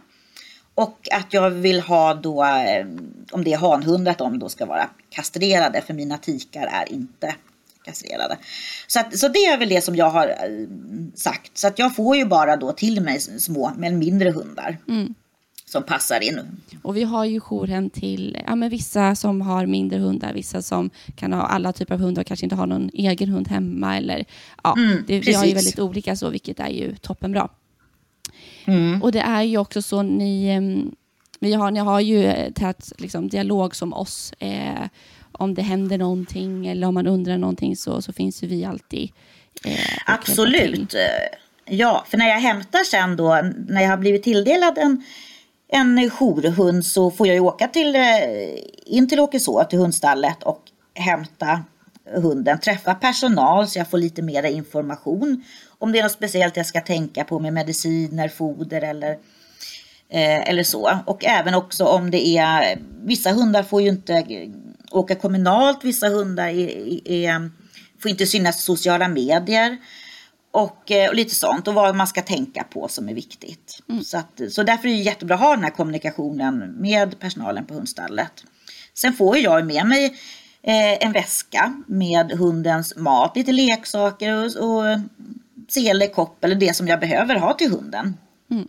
Och 0.74 1.08
att 1.12 1.32
jag 1.32 1.50
vill 1.50 1.80
ha 1.80 2.14
då, 2.14 2.44
eh, 2.44 2.86
om 3.32 3.44
det 3.44 3.52
är 3.52 3.58
hanhundar, 3.58 4.12
att 4.12 4.18
de 4.18 4.38
då 4.38 4.48
ska 4.48 4.66
vara 4.66 4.90
kastrerade 5.10 5.80
för 5.80 5.94
mina 5.94 6.18
tikar 6.18 6.66
är 6.66 6.92
inte 6.92 7.34
kastrerade. 7.88 8.38
Så, 8.86 9.00
att, 9.00 9.18
så 9.18 9.28
det 9.28 9.38
är 9.38 9.58
väl 9.58 9.68
det 9.68 9.84
som 9.84 9.96
jag 9.96 10.10
har 10.10 10.28
eh, 10.28 10.34
sagt. 11.14 11.58
Så 11.58 11.66
att 11.66 11.78
jag 11.78 11.96
får 11.96 12.16
ju 12.16 12.24
bara 12.24 12.56
då 12.56 12.72
till 12.72 13.00
mig 13.02 13.20
små 13.20 13.72
men 13.76 13.98
mindre 13.98 14.30
hundar. 14.30 14.78
Mm. 14.88 15.14
Som 15.64 15.82
passar 15.82 16.20
in. 16.22 16.40
Och 16.82 16.96
vi 16.96 17.02
har 17.02 17.24
ju 17.24 17.40
jourhem 17.40 17.90
till 17.90 18.38
ja, 18.46 18.54
men 18.54 18.70
vissa 18.70 19.14
som 19.14 19.40
har 19.40 19.66
mindre 19.66 19.98
hundar, 19.98 20.32
vissa 20.34 20.62
som 20.62 20.90
kan 21.16 21.32
ha 21.32 21.42
alla 21.42 21.72
typer 21.72 21.94
av 21.94 22.00
hundar 22.00 22.22
och 22.22 22.26
kanske 22.26 22.46
inte 22.46 22.56
har 22.56 22.66
någon 22.66 22.90
egen 22.92 23.28
hund 23.28 23.48
hemma. 23.48 23.96
Eller, 23.96 24.24
ja, 24.62 24.74
mm, 24.78 25.04
det, 25.06 25.20
vi 25.20 25.32
har 25.32 25.44
ju 25.44 25.54
väldigt 25.54 25.78
olika 25.78 26.16
så, 26.16 26.30
vilket 26.30 26.60
är 26.60 26.68
ju 26.68 26.96
toppenbra. 26.96 27.48
Mm. 28.64 29.02
Och 29.02 29.12
det 29.12 29.20
är 29.20 29.42
ju 29.42 29.58
också 29.58 29.82
så, 29.82 30.02
ni, 30.02 30.60
vi 31.40 31.52
har, 31.52 31.70
ni 31.70 31.80
har 31.80 32.00
ju 32.00 32.24
eh, 32.24 32.52
tät 32.52 32.92
liksom, 32.98 33.28
dialog 33.28 33.76
som 33.76 33.92
oss. 33.92 34.32
Eh, 34.38 34.88
om 35.38 35.54
det 35.54 35.62
händer 35.62 35.98
någonting 35.98 36.66
eller 36.66 36.86
om 36.86 36.94
man 36.94 37.06
undrar 37.06 37.38
någonting 37.38 37.76
så, 37.76 38.02
så 38.02 38.12
finns 38.12 38.42
ju 38.42 38.46
vi 38.46 38.64
alltid. 38.64 39.10
Eh, 39.64 39.98
Absolut. 40.06 40.94
Ja, 41.64 42.04
för 42.08 42.18
när 42.18 42.28
jag 42.28 42.40
hämtar 42.40 42.84
sen 42.84 43.16
då, 43.16 43.40
när 43.68 43.82
jag 43.82 43.90
har 43.90 43.96
blivit 43.96 44.22
tilldelad 44.22 44.78
en, 44.78 45.04
en 45.68 46.10
jourhund 46.10 46.86
så 46.86 47.10
får 47.10 47.26
jag 47.26 47.34
ju 47.34 47.40
åka 47.40 47.68
till, 47.68 47.94
eh, 47.94 48.02
in 48.86 49.08
till 49.08 49.20
Åkeså, 49.20 49.64
till 49.64 49.78
hundstallet 49.78 50.42
och 50.42 50.62
hämta 50.94 51.64
hunden, 52.14 52.60
träffa 52.60 52.94
personal 52.94 53.68
så 53.68 53.78
jag 53.78 53.90
får 53.90 53.98
lite 53.98 54.22
mer 54.22 54.42
information 54.42 55.44
om 55.78 55.92
det 55.92 55.98
är 55.98 56.02
något 56.02 56.12
speciellt 56.12 56.56
jag 56.56 56.66
ska 56.66 56.80
tänka 56.80 57.24
på 57.24 57.38
med 57.38 57.52
mediciner, 57.52 58.28
foder 58.28 58.82
eller, 58.82 59.10
eh, 60.10 60.48
eller 60.48 60.62
så. 60.62 60.98
Och 61.06 61.24
även 61.24 61.54
också 61.54 61.84
om 61.84 62.10
det 62.10 62.26
är, 62.38 62.78
vissa 63.04 63.32
hundar 63.32 63.62
får 63.62 63.82
ju 63.82 63.88
inte 63.88 64.24
åka 64.90 65.14
kommunalt, 65.14 65.84
vissa 65.84 66.08
hundar 66.08 66.48
är, 66.48 67.08
är, 67.08 67.50
får 68.02 68.10
inte 68.10 68.26
synas 68.26 68.58
i 68.58 68.62
sociala 68.62 69.08
medier. 69.08 69.76
Och, 70.50 70.90
eh, 70.90 71.08
och, 71.08 71.14
lite 71.14 71.34
sånt 71.34 71.68
och 71.68 71.74
vad 71.74 71.96
man 71.96 72.06
ska 72.06 72.22
tänka 72.22 72.64
på 72.64 72.88
som 72.88 73.08
är 73.08 73.14
viktigt. 73.14 73.82
Mm. 73.88 74.04
Så, 74.04 74.18
att, 74.18 74.40
så 74.50 74.62
därför 74.62 74.88
är 74.88 74.92
det 74.92 74.98
jättebra 74.98 75.34
att 75.34 75.40
ha 75.40 75.54
den 75.54 75.64
här 75.64 75.70
kommunikationen 75.70 76.74
med 76.80 77.20
personalen 77.20 77.66
på 77.66 77.74
hundstallet. 77.74 78.44
Sen 78.94 79.12
får 79.12 79.38
jag 79.38 79.66
med 79.66 79.86
mig 79.86 80.04
eh, 80.62 81.06
en 81.06 81.12
väska 81.12 81.82
med 81.86 82.32
hundens 82.32 82.96
mat, 82.96 83.36
lite 83.36 83.52
leksaker 83.52 84.34
och, 84.34 84.56
och 84.56 84.98
sele, 85.68 86.06
kopp 86.06 86.44
eller 86.44 86.54
det 86.54 86.76
som 86.76 86.88
jag 86.88 87.00
behöver 87.00 87.36
ha 87.36 87.52
till 87.52 87.70
hunden. 87.70 88.16
Mm. 88.50 88.68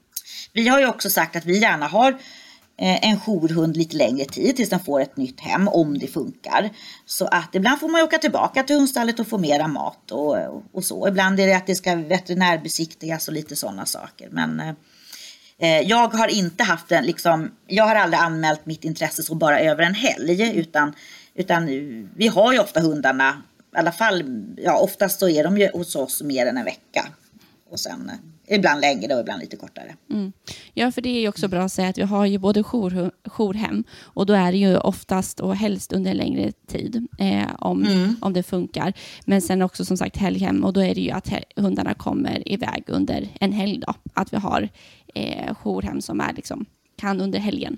Vi 0.54 0.68
har 0.68 0.80
ju 0.80 0.88
också 0.88 1.10
sagt 1.10 1.36
att 1.36 1.46
vi 1.46 1.60
gärna 1.60 1.88
har 1.88 2.12
eh, 2.12 2.18
Eh, 2.82 3.10
en 3.10 3.20
jourhund 3.20 3.78
lite 3.78 3.98
längre 3.98 4.26
tid 4.26 4.56
tills 4.56 4.70
den 4.70 4.80
får 4.80 5.02
ett 5.02 5.18
nytt 5.18 5.40
hem 5.40 5.68
om 5.68 6.00
det 6.00 6.08
funkar. 6.08 6.70
Så 7.06 7.26
att 7.26 7.56
ibland 7.56 7.80
får 7.80 7.90
man 7.90 8.02
åka 8.02 8.18
tillbaka 8.18 8.64
till 8.64 8.76
hundstallet 8.76 9.20
och 9.20 9.28
få 9.28 9.38
mera 9.38 9.68
mat 9.68 10.12
och, 10.12 10.38
och 10.72 10.84
så. 10.84 11.08
Ibland 11.08 11.40
är 11.40 11.48
det 11.48 11.54
att 11.54 11.68
det 11.68 11.76
ska 11.76 11.96
veterinärbesiktigas 11.96 13.28
och 13.28 13.34
lite 13.34 13.56
sådana 13.56 13.86
saker. 13.86 14.30
Men 14.32 14.60
eh, 14.60 14.74
eh 15.60 15.82
jag 15.82 16.08
har 16.08 16.28
inte 16.28 16.64
haft 16.64 16.92
en, 16.92 17.06
liksom, 17.06 17.52
jag 17.68 17.84
har 17.84 17.96
aldrig 17.96 18.20
anmält 18.20 18.66
mitt 18.66 18.84
intresse 18.84 19.24
så 19.24 19.36
bara 19.36 19.60
över 19.60 19.84
en 19.84 19.96
helg 19.96 20.58
utan, 20.60 20.94
utan 21.36 21.66
vi 22.16 22.28
har 22.28 22.54
ju 22.54 22.60
ofta 22.60 22.80
hundarna 22.80 23.42
i 23.76 23.78
alla 23.78 23.92
fall, 23.92 24.24
ja 24.58 24.78
oftast 24.78 25.20
så 25.20 25.30
är 25.30 25.44
de 25.44 25.58
ju 25.58 25.70
hos 25.74 25.96
oss 25.96 26.22
mer 26.22 26.46
än 26.46 26.58
en 26.58 26.66
vecka. 26.66 27.08
Och 27.70 27.80
sen 27.80 28.10
eh, 28.10 28.16
ibland 28.50 28.82
längre 28.82 29.14
och 29.14 29.22
ibland 29.22 29.42
lite 29.42 29.58
kortare. 29.58 29.96
Mm. 30.10 30.32
Ja, 30.74 30.92
för 30.92 31.02
det 31.02 31.10
är 31.10 31.22
ju 31.22 31.30
också 31.30 31.48
bra 31.48 31.62
att 31.62 31.72
säga 31.72 31.90
att 31.90 31.98
vi 31.98 32.02
har 32.02 32.26
ju 32.26 32.38
både 32.38 32.64
jour, 32.64 33.12
jourhem 33.38 33.84
och 34.00 34.26
då 34.26 34.34
är 34.34 34.52
det 34.52 34.58
ju 34.58 34.78
oftast 34.78 35.40
och 35.40 35.56
helst 35.56 35.94
under 35.94 36.12
en 36.12 36.18
längre 36.18 36.52
tid 36.68 37.08
eh, 37.20 37.48
om, 37.60 37.86
mm. 37.86 38.16
om 38.22 38.34
det 38.34 38.44
funkar. 38.44 38.94
Men 39.26 39.42
sen 39.42 39.62
också 39.62 39.86
som 39.86 39.98
sagt 39.98 40.18
helghem 40.18 40.64
och 40.64 40.74
då 40.74 40.84
är 40.84 40.96
det 40.96 41.02
ju 41.02 41.12
att 41.12 41.34
hundarna 41.56 41.94
kommer 41.94 42.52
iväg 42.54 42.84
under 42.88 43.28
en 43.40 43.52
helg 43.52 43.78
då. 43.88 43.94
Att 44.14 44.34
vi 44.34 44.38
har 44.38 44.70
eh, 45.16 45.56
jourhem 45.64 46.02
som 46.02 46.22
är 46.22 46.34
liksom, 46.34 46.66
kan 46.96 47.22
under 47.22 47.40
helgen. 47.40 47.78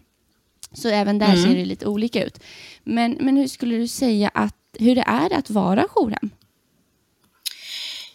Så 0.73 0.89
även 0.89 1.19
där 1.19 1.33
mm. 1.33 1.43
ser 1.43 1.55
det 1.55 1.65
lite 1.65 1.85
olika 1.85 2.23
ut. 2.23 2.39
Men, 2.83 3.17
men 3.19 3.37
hur 3.37 3.47
skulle 3.47 3.77
du 3.77 3.87
säga 3.87 4.31
att 4.33 4.55
hur 4.79 4.95
det 4.95 5.03
är 5.07 5.33
att 5.33 5.49
vara 5.49 5.85
jourhem? 5.95 6.29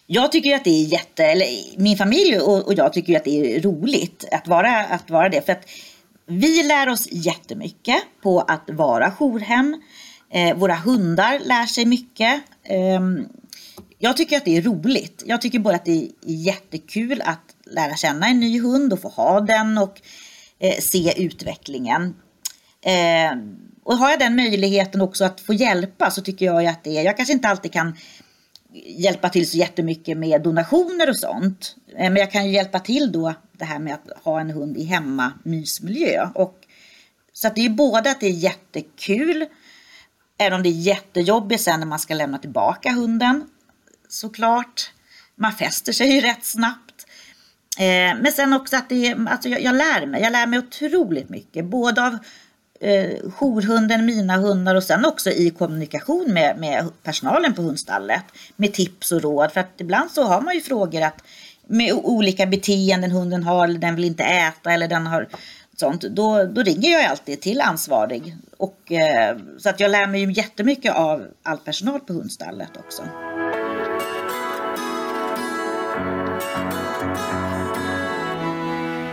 Jag 0.06 0.32
tycker 0.32 0.56
att 0.56 0.64
det 0.64 0.70
är 0.70 0.84
jätte, 0.84 1.24
eller 1.24 1.46
min 1.76 1.96
familj 1.96 2.38
och, 2.38 2.66
och 2.66 2.74
jag 2.74 2.92
tycker 2.92 3.16
att 3.16 3.24
det 3.24 3.56
är 3.56 3.60
roligt 3.60 4.24
att 4.32 4.48
vara, 4.48 4.84
att 4.84 5.10
vara 5.10 5.28
det. 5.28 5.46
För 5.46 5.52
att 5.52 5.68
vi 6.26 6.62
lär 6.62 6.88
oss 6.88 7.08
jättemycket 7.10 8.02
på 8.22 8.40
att 8.40 8.70
vara 8.72 9.10
jourhem. 9.10 9.82
Eh, 10.30 10.56
våra 10.56 10.74
hundar 10.74 11.38
lär 11.38 11.66
sig 11.66 11.84
mycket. 11.84 12.42
Eh, 12.62 13.00
jag 13.98 14.16
tycker 14.16 14.36
att 14.36 14.44
det 14.44 14.56
är 14.56 14.62
roligt. 14.62 15.22
Jag 15.26 15.40
tycker 15.40 15.58
både 15.58 15.76
att 15.76 15.84
det 15.84 16.02
är 16.02 16.08
jättekul 16.22 17.22
att 17.24 17.56
lära 17.70 17.96
känna 17.96 18.26
en 18.28 18.40
ny 18.40 18.60
hund 18.60 18.92
och 18.92 19.00
få 19.00 19.08
ha 19.08 19.40
den 19.40 19.78
och 19.78 20.00
eh, 20.58 20.78
se 20.80 21.22
utvecklingen. 21.22 22.14
Eh, 22.84 23.38
och 23.84 23.96
har 23.96 24.10
jag 24.10 24.18
den 24.18 24.36
möjligheten 24.36 25.00
också 25.00 25.24
att 25.24 25.40
få 25.40 25.54
hjälpa 25.54 26.10
så 26.10 26.22
tycker 26.22 26.46
jag 26.46 26.66
att 26.66 26.84
det 26.84 26.98
är, 26.98 27.02
jag 27.02 27.16
kanske 27.16 27.32
inte 27.32 27.48
alltid 27.48 27.72
kan 27.72 27.96
hjälpa 28.84 29.28
till 29.28 29.50
så 29.50 29.56
jättemycket 29.56 30.18
med 30.18 30.42
donationer 30.42 31.08
och 31.08 31.18
sånt. 31.18 31.76
Eh, 31.88 32.10
men 32.10 32.16
jag 32.16 32.30
kan 32.30 32.46
ju 32.46 32.52
hjälpa 32.52 32.80
till 32.80 33.12
då 33.12 33.34
det 33.52 33.64
här 33.64 33.78
med 33.78 33.94
att 33.94 34.24
ha 34.24 34.40
en 34.40 34.50
hund 34.50 34.76
i 34.76 34.84
hemmamysmiljö. 34.84 36.28
Och, 36.34 36.58
så 37.32 37.46
att 37.46 37.54
det 37.54 37.66
är 37.66 37.70
både 37.70 38.10
att 38.10 38.20
det 38.20 38.26
är 38.26 38.30
jättekul, 38.30 39.46
även 40.38 40.56
om 40.56 40.62
det 40.62 40.68
är 40.68 40.80
jättejobbigt 40.80 41.62
sen 41.62 41.80
när 41.80 41.86
man 41.86 41.98
ska 41.98 42.14
lämna 42.14 42.38
tillbaka 42.38 42.92
hunden. 42.92 43.44
Såklart. 44.08 44.92
Man 45.34 45.52
fäster 45.52 45.92
sig 45.92 46.14
ju 46.14 46.20
rätt 46.20 46.44
snabbt. 46.44 47.06
Eh, 47.78 48.20
men 48.22 48.32
sen 48.32 48.52
också 48.52 48.76
att 48.76 48.88
det 48.88 49.06
är, 49.06 49.28
alltså 49.28 49.48
jag, 49.48 49.62
jag 49.62 49.74
lär 49.74 50.06
mig, 50.06 50.22
jag 50.22 50.32
lär 50.32 50.46
mig 50.46 50.58
otroligt 50.58 51.28
mycket. 51.28 51.64
Både 51.64 52.06
av 52.06 52.18
eh, 52.86 53.30
jourhunden, 53.30 54.06
mina 54.06 54.36
hundar 54.36 54.74
och 54.74 54.82
sen 54.82 55.04
också 55.04 55.30
i 55.30 55.50
kommunikation 55.50 56.32
med, 56.32 56.58
med 56.58 56.88
personalen 57.02 57.54
på 57.54 57.62
hundstallet 57.62 58.24
med 58.56 58.72
tips 58.72 59.12
och 59.12 59.22
råd. 59.22 59.52
För 59.52 59.60
att 59.60 59.80
ibland 59.80 60.10
så 60.10 60.22
har 60.22 60.40
man 60.40 60.54
ju 60.54 60.60
frågor 60.60 61.02
att 61.02 61.22
med 61.66 61.92
olika 61.92 62.46
beteenden 62.46 63.10
hunden 63.10 63.42
har, 63.42 63.64
eller 63.64 63.78
den 63.78 63.94
vill 63.94 64.04
inte 64.04 64.24
äta 64.24 64.72
eller 64.72 64.88
den 64.88 65.06
har 65.06 65.28
sånt. 65.76 66.02
Då, 66.02 66.44
då 66.44 66.62
ringer 66.62 66.90
jag 66.90 67.04
alltid 67.04 67.40
till 67.40 67.60
ansvarig. 67.60 68.36
Och, 68.56 68.92
eh, 68.92 69.36
så 69.58 69.68
att 69.68 69.80
jag 69.80 69.90
lär 69.90 70.06
mig 70.06 70.20
ju 70.20 70.32
jättemycket 70.32 70.94
av 70.94 71.26
all 71.42 71.58
personal 71.58 72.00
på 72.00 72.12
hundstallet 72.12 72.76
också. 72.76 73.02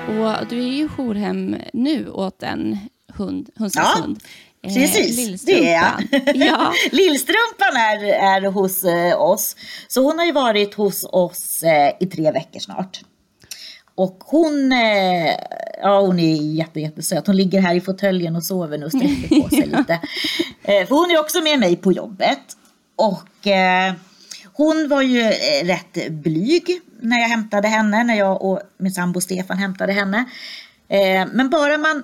Och 0.07 0.47
du 0.49 0.59
är 0.59 0.73
ju 0.73 0.87
jourhem 0.87 1.55
nu 1.73 2.09
åt 2.09 2.43
en 2.43 2.77
hund, 3.17 3.49
Hunsans 3.55 3.89
ja. 3.95 4.01
hund. 4.01 4.23
Eh, 4.63 4.73
precis, 4.73 5.45
det 5.45 5.69
är 5.69 5.73
jag. 5.73 6.21
Ja. 6.35 6.73
Lillstrumpan 6.91 7.75
är, 7.75 8.03
är 8.03 8.51
hos 8.51 8.83
eh, 8.83 9.21
oss. 9.21 9.55
Så 9.87 10.03
hon 10.03 10.19
har 10.19 10.25
ju 10.25 10.31
varit 10.31 10.73
hos 10.73 11.05
oss 11.11 11.63
eh, 11.63 11.91
i 11.99 12.05
tre 12.05 12.31
veckor 12.31 12.59
snart. 12.59 13.01
Och 13.95 14.23
hon, 14.25 14.71
ja, 15.81 16.01
hon 16.01 16.19
är 16.19 16.35
jätte, 16.35 16.79
jättesöt. 16.79 17.27
Hon 17.27 17.35
ligger 17.35 17.61
här 17.61 17.75
i 17.75 17.81
fåtöljen 17.81 18.35
och 18.35 18.43
sover 18.43 18.77
nu 18.77 18.85
och 18.85 18.91
sträcker 18.91 19.41
på 19.41 19.49
sig 19.49 19.65
lite. 19.77 19.99
För 20.63 20.95
hon 20.95 21.11
är 21.11 21.19
också 21.19 21.41
med 21.41 21.59
mig 21.59 21.75
på 21.75 21.91
jobbet. 21.91 22.39
Och 22.95 23.47
hon 24.53 24.87
var 24.87 25.01
ju 25.01 25.21
rätt 25.63 26.11
blyg 26.11 26.81
när 27.01 27.19
jag 27.19 27.29
hämtade 27.29 27.67
henne, 27.67 28.03
när 28.03 28.15
jag 28.15 28.41
och 28.41 28.59
min 28.77 28.91
sambo 28.91 29.21
Stefan 29.21 29.57
hämtade 29.57 29.93
henne. 29.93 30.25
men 31.33 31.49
bara 31.49 31.77
man 31.77 32.03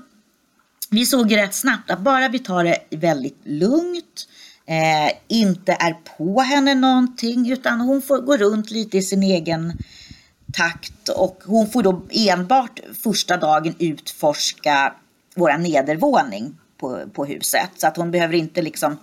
vi 0.89 1.05
såg 1.05 1.36
rätt 1.36 1.53
snabbt 1.53 1.91
att 1.91 2.00
bara 2.00 2.29
vi 2.29 2.39
tar 2.39 2.63
det 2.63 2.77
väldigt 2.89 3.41
lugnt, 3.43 4.27
eh, 4.65 5.12
inte 5.27 5.72
är 5.72 5.93
på 6.17 6.41
henne 6.41 6.75
någonting 6.75 7.51
utan 7.51 7.81
hon 7.81 8.01
får 8.01 8.22
gå 8.22 8.38
runt 8.38 8.72
lite 8.72 8.98
i 8.98 9.01
sin 9.01 9.24
egen 9.24 9.77
takt 10.53 11.10
och 11.10 11.43
hon 11.46 11.69
får 11.69 11.84
då 11.84 12.01
enbart 12.12 12.79
första 13.03 13.38
dagen 13.38 13.75
utforska 13.79 14.93
våra 15.36 15.58
nedervåning 15.58 16.58
på, 16.77 17.01
på 17.13 17.25
huset. 17.25 17.69
Så 17.77 17.88
att 17.88 17.98
hon 17.98 18.12
behöver 18.12 18.34
inte 18.34 18.62
liksom 18.62 18.98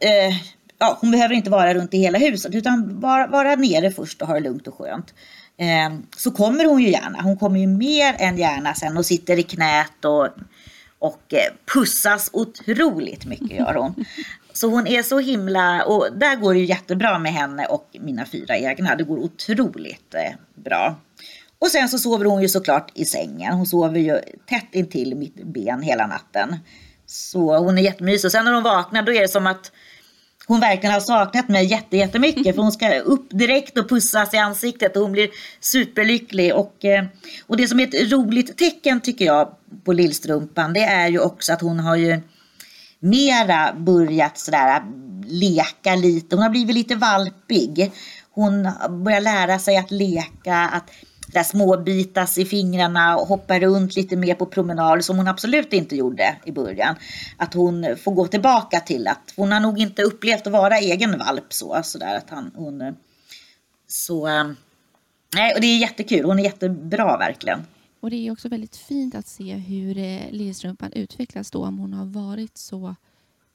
eh, 0.00 0.36
ja, 0.78 0.98
hon 1.00 1.10
behöver 1.10 1.34
inte 1.34 1.50
vara 1.50 1.74
runt 1.74 1.94
i 1.94 1.98
hela 1.98 2.18
huset 2.18 2.54
utan 2.54 3.00
bara 3.00 3.26
vara 3.26 3.54
nere 3.54 3.90
först 3.90 4.22
och 4.22 4.28
ha 4.28 4.34
det 4.34 4.40
lugnt 4.40 4.66
och 4.66 4.78
skönt. 4.78 5.14
eh, 5.56 5.98
så 6.16 6.30
kommer 6.30 6.64
hon 6.64 6.82
ju 6.82 6.90
gärna. 6.90 7.22
Hon 7.22 7.36
kommer 7.36 7.58
ju 7.60 7.66
mer 7.66 8.14
än 8.18 8.38
gärna 8.38 8.74
sen 8.74 8.96
och 8.96 9.06
sitter 9.06 9.38
i 9.38 9.42
knät 9.42 10.04
och, 10.04 10.28
och 11.00 11.34
eh, 11.34 11.52
pussas 11.74 12.30
otroligt 12.32 13.24
mycket 13.24 13.50
gör 13.50 13.74
hon. 13.74 14.04
Så 14.52 14.68
hon 14.68 14.86
är 14.86 15.02
så 15.02 15.18
himla, 15.18 15.84
och 15.84 16.08
där 16.16 16.36
går 16.36 16.54
det 16.54 16.60
ju 16.60 16.66
jättebra 16.66 17.18
med 17.18 17.32
henne 17.32 17.66
och 17.66 17.88
mina 18.00 18.26
fyra 18.26 18.56
egna. 18.56 18.96
Det 18.96 19.04
går 19.04 19.18
otroligt 19.18 20.14
eh, 20.14 20.32
bra. 20.54 21.00
Och 21.58 21.68
sen 21.68 21.88
så 21.88 21.98
sover 21.98 22.24
hon 22.24 22.42
ju 22.42 22.48
såklart 22.48 22.90
i 22.94 23.04
sängen. 23.04 23.52
Hon 23.52 23.66
sover 23.66 24.00
ju 24.00 24.20
tätt 24.46 24.68
intill 24.72 25.14
mitt 25.14 25.44
ben 25.44 25.82
hela 25.82 26.06
natten. 26.06 26.56
Så 27.06 27.58
hon 27.58 27.78
är 27.78 27.82
jättemysig. 27.82 28.28
Och 28.28 28.32
sen 28.32 28.44
när 28.44 28.52
hon 28.52 28.62
vaknar 28.62 29.02
då 29.02 29.12
är 29.12 29.20
det 29.20 29.28
som 29.28 29.46
att 29.46 29.72
hon 30.50 30.60
verkligen 30.60 30.92
har 30.92 31.00
saknat 31.00 31.48
mig 31.48 31.66
jättemycket 31.90 32.54
för 32.54 32.62
hon 32.62 32.72
ska 32.72 32.98
upp 32.98 33.26
direkt 33.30 33.78
och 33.78 33.88
pussas 33.88 34.34
i 34.34 34.36
ansiktet 34.36 34.96
och 34.96 35.02
hon 35.02 35.12
blir 35.12 35.28
superlycklig. 35.60 36.54
Och, 36.54 36.84
eh, 36.84 37.04
och 37.46 37.56
det 37.56 37.68
som 37.68 37.80
är 37.80 37.84
ett 37.84 38.12
roligt 38.12 38.58
tecken 38.58 39.00
tycker 39.00 39.24
jag 39.24 39.48
på 39.84 39.92
lillstrumpan 39.92 40.72
det 40.72 40.84
är 40.84 41.08
ju 41.08 41.18
också 41.18 41.52
att 41.52 41.60
hon 41.60 41.80
har 41.80 41.96
ju 41.96 42.20
mera 43.00 43.74
börjat 43.74 44.38
sådär 44.38 44.82
leka 45.26 45.94
lite. 45.94 46.36
Hon 46.36 46.42
har 46.42 46.50
blivit 46.50 46.74
lite 46.74 46.94
valpig. 46.94 47.92
Hon 48.30 48.68
börjar 49.04 49.20
lära 49.20 49.58
sig 49.58 49.76
att 49.76 49.90
leka, 49.90 50.56
att 50.56 50.90
där 51.32 51.42
småbitas 51.42 52.38
i 52.38 52.44
fingrarna 52.44 53.16
och 53.16 53.26
hoppa 53.26 53.58
runt 53.58 53.96
lite 53.96 54.16
mer 54.16 54.34
på 54.34 54.46
promenad 54.46 55.04
som 55.04 55.16
hon 55.16 55.28
absolut 55.28 55.72
inte 55.72 55.96
gjorde 55.96 56.36
i 56.44 56.52
början. 56.52 56.96
Att 57.36 57.54
hon 57.54 57.96
får 57.96 58.12
gå 58.12 58.26
tillbaka 58.26 58.80
till 58.80 59.06
att 59.06 59.32
hon 59.36 59.52
har 59.52 59.60
nog 59.60 59.78
inte 59.78 60.02
upplevt 60.02 60.46
att 60.46 60.52
vara 60.52 60.78
egen 60.78 61.18
valp 61.18 61.52
så. 61.52 61.80
Sådär, 61.82 62.16
att 62.16 62.30
han, 62.30 62.50
hon, 62.54 62.96
så 63.86 64.26
eh, 64.26 64.44
nej, 65.34 65.54
och 65.54 65.60
det 65.60 65.66
är 65.66 65.78
jättekul. 65.78 66.24
Hon 66.24 66.38
är 66.38 66.44
jättebra 66.44 67.16
verkligen. 67.16 67.66
Och 68.00 68.10
det 68.10 68.26
är 68.26 68.32
också 68.32 68.48
väldigt 68.48 68.76
fint 68.76 69.14
att 69.14 69.26
se 69.26 69.54
hur 69.54 69.98
eh, 69.98 70.30
lillstrumpan 70.30 70.92
utvecklas 70.92 71.50
då 71.50 71.64
om 71.64 71.78
hon 71.78 71.92
har 71.92 72.06
varit 72.06 72.58
så 72.58 72.94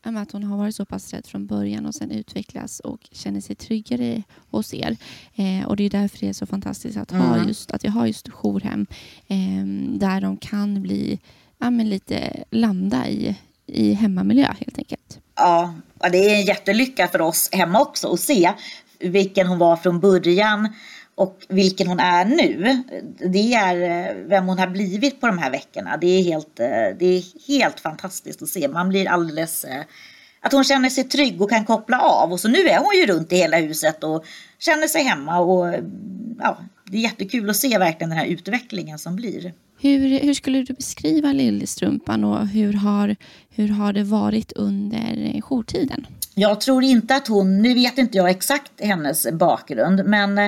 att 0.06 0.32
hon 0.32 0.44
har 0.44 0.58
varit 0.58 0.76
så 0.76 0.86
pass 0.86 1.14
rädd 1.14 1.28
från 1.28 1.46
början 1.46 1.86
och 1.86 1.96
sen 1.96 2.12
utvecklas 2.12 2.80
och 2.80 3.00
känner 3.12 3.42
sig 3.42 3.56
tryggare 3.56 4.24
hos 4.52 4.74
er. 4.74 4.98
Eh, 5.36 5.68
och 5.68 5.76
det 5.76 5.84
är 5.84 5.90
därför 5.90 6.20
det 6.20 6.30
är 6.30 6.34
så 6.34 6.46
fantastiskt 6.46 6.98
att, 6.98 7.12
mm. 7.12 7.28
ha 7.28 7.48
just, 7.48 7.72
att 7.72 7.84
jag 7.84 7.92
har 7.92 8.06
just 8.06 8.30
jourhem 8.30 8.88
eh, 9.28 9.66
där 10.00 10.22
de 10.22 10.38
kan 10.38 10.82
bli 10.82 11.20
ja, 11.58 11.70
men 11.70 11.90
lite 11.90 12.44
landa 12.52 13.08
i, 13.08 13.36
i 13.66 13.94
hemmamiljö 13.94 14.54
helt 14.60 14.78
enkelt. 14.78 15.20
Ja, 15.36 15.74
det 16.12 16.18
är 16.18 16.36
en 16.36 16.46
jättelycka 16.46 17.08
för 17.08 17.22
oss 17.22 17.50
hemma 17.52 17.82
också 17.82 18.14
att 18.14 18.20
se 18.20 18.54
vilken 19.00 19.48
hon 19.48 19.58
var 19.58 19.76
från 19.76 20.00
början 20.00 20.74
och 21.16 21.46
vilken 21.50 21.88
hon 21.88 22.00
är 22.00 22.26
nu. 22.26 22.84
Det 23.32 23.54
är 23.54 24.08
eh, 24.10 24.16
vem 24.28 24.48
hon 24.48 24.60
har 24.60 24.68
blivit 24.68 25.22
på 25.22 25.28
de 25.28 25.38
här 25.38 25.52
veckorna. 25.52 25.98
Det 25.98 26.08
är 26.08 26.24
helt, 26.24 26.60
eh, 26.60 26.98
det 27.00 27.06
är 27.06 27.48
helt 27.48 27.80
fantastiskt 27.80 28.42
att 28.42 28.50
se. 28.50 28.68
Man 28.68 28.90
blir 28.90 29.08
alldeles... 29.08 29.64
Eh, 29.64 29.84
att 30.40 30.52
hon 30.52 30.64
känner 30.64 30.90
sig 30.90 31.04
trygg 31.04 31.42
och 31.42 31.50
kan 31.50 31.66
koppla 31.66 32.00
av. 32.00 32.32
Och 32.32 32.40
så 32.40 32.48
nu 32.48 32.58
är 32.58 32.78
hon 32.78 32.96
ju 32.96 33.06
runt 33.06 33.34
i 33.34 33.36
hela 33.36 33.58
huset 33.58 34.04
och 34.04 34.26
känner 34.60 34.88
sig 34.88 35.04
hemma. 35.04 35.40
Och 35.40 35.74
ja, 36.40 36.58
Det 36.84 36.98
är 36.98 37.02
jättekul 37.02 37.50
att 37.50 37.56
se 37.56 37.78
verkligen 37.78 38.10
den 38.10 38.20
här 38.20 38.26
utvecklingen 38.26 39.00
som 39.00 39.16
blir. 39.16 39.54
Hur, 39.80 40.20
hur 40.20 40.34
skulle 40.34 40.64
du 40.64 40.74
beskriva 40.74 41.34
Lillstrumpan 41.34 42.24
och 42.24 42.48
hur 42.48 42.74
har, 42.74 43.16
hur 43.50 43.68
har 43.68 43.94
det 43.94 44.04
varit 44.04 44.52
under 44.52 45.42
jourtiden? 45.42 46.08
Jag 46.36 46.62
tror 46.62 46.84
inte 46.84 47.16
att 47.16 47.28
hon, 47.28 47.62
nu 47.62 47.74
vet 47.74 47.98
inte 47.98 48.18
jag 48.18 48.30
exakt 48.30 48.72
hennes 48.82 49.32
bakgrund, 49.32 50.06
men 50.06 50.40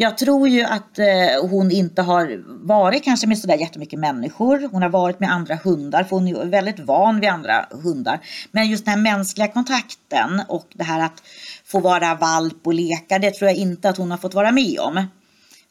jag 0.00 0.18
tror 0.18 0.48
ju 0.48 0.62
att 0.62 0.98
eh, 0.98 1.48
hon 1.50 1.70
inte 1.70 2.02
har 2.02 2.42
varit 2.66 3.04
kanske 3.04 3.26
med 3.26 3.38
sådär 3.38 3.56
jättemycket 3.56 3.98
människor. 3.98 4.68
Hon 4.72 4.82
har 4.82 4.88
varit 4.88 5.20
med 5.20 5.32
andra 5.32 5.54
hundar 5.54 6.04
för 6.04 6.16
hon 6.16 6.28
är 6.28 6.44
väldigt 6.44 6.80
van 6.80 7.20
vid 7.20 7.30
andra 7.30 7.66
hundar. 7.70 8.20
Men 8.52 8.68
just 8.68 8.84
den 8.84 8.94
här 8.94 9.00
mänskliga 9.00 9.48
kontakten 9.48 10.42
och 10.48 10.66
det 10.74 10.84
här 10.84 11.00
att 11.00 11.22
få 11.64 11.80
vara 11.80 12.14
valp 12.14 12.66
och 12.66 12.74
leka, 12.74 13.18
det 13.18 13.30
tror 13.30 13.50
jag 13.50 13.56
inte 13.56 13.88
att 13.88 13.96
hon 13.96 14.10
har 14.10 14.18
fått 14.18 14.34
vara 14.34 14.52
med 14.52 14.80
om. 14.80 15.06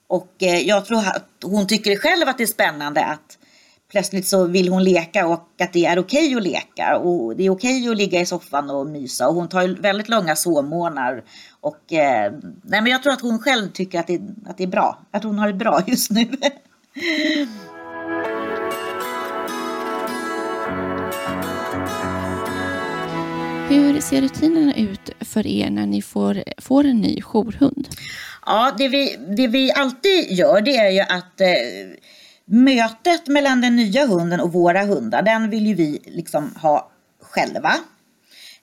Och 0.08 0.34
eh, 0.40 0.60
jag 0.60 0.86
tror 0.86 1.00
att 1.00 1.30
hon 1.44 1.68
tycker 1.68 1.96
själv 1.96 2.30
att 2.30 2.38
det 2.38 2.44
är 2.44 2.48
spännande 2.48 3.06
att 3.06 3.37
plötsligt 3.92 4.28
så 4.28 4.46
vill 4.46 4.70
hon 4.70 4.84
leka 4.84 5.28
och 5.28 5.50
att 5.60 5.74
det 5.74 5.86
är 5.86 6.00
okej 6.00 6.36
att 6.36 6.44
leka 6.44 6.98
och 6.98 7.36
det 7.36 7.46
är 7.46 7.50
okej 7.50 7.90
att 7.90 7.98
ligga 7.98 8.22
i 8.22 8.26
soffan 8.26 8.70
och 8.70 8.88
mysa 8.88 9.28
och 9.28 9.36
hon 9.36 9.50
tar 9.50 9.82
väldigt 9.82 10.10
långa 10.10 10.36
sovmorgnar 10.36 11.24
och 11.62 11.94
eh, 11.94 12.34
nej 12.64 12.82
men 12.82 12.86
jag 12.86 13.04
tror 13.04 13.14
att 13.14 13.22
hon 13.22 13.40
själv 13.40 13.72
tycker 13.72 14.00
att 14.00 14.08
det, 14.08 14.22
att 14.46 14.58
det 14.58 14.64
är 14.64 14.68
bra, 14.68 15.00
att 15.12 15.24
hon 15.24 15.40
har 15.40 15.48
det 15.48 15.54
bra 15.54 15.84
just 15.88 16.12
nu. 16.12 16.28
Hur 23.70 24.02
ser 24.02 24.22
rutinerna 24.22 24.76
ut 24.76 25.10
för 25.20 25.48
er 25.48 25.70
när 25.70 25.86
ni 25.86 26.02
får, 26.02 26.44
får 26.58 26.84
en 26.84 27.02
ny 27.02 27.22
jourhund? 27.22 27.88
Ja, 28.46 28.76
det 28.78 28.88
vi, 28.88 29.16
det 29.38 29.48
vi 29.48 29.72
alltid 29.72 30.32
gör 30.32 30.62
det 30.62 30.76
är 30.76 30.90
ju 30.90 31.00
att 31.00 31.42
eh, 31.42 31.48
mötet 32.48 33.28
mellan 33.28 33.62
den 33.62 33.76
nya 33.76 34.06
hunden 34.06 34.40
och 34.40 34.54
våra 34.54 34.84
hundar, 34.86 35.22
den 35.22 35.50
vill 35.50 35.68
ju 35.68 35.74
vi 35.74 36.02
liksom 36.06 36.56
ha 36.56 36.92
själva. 37.22 37.74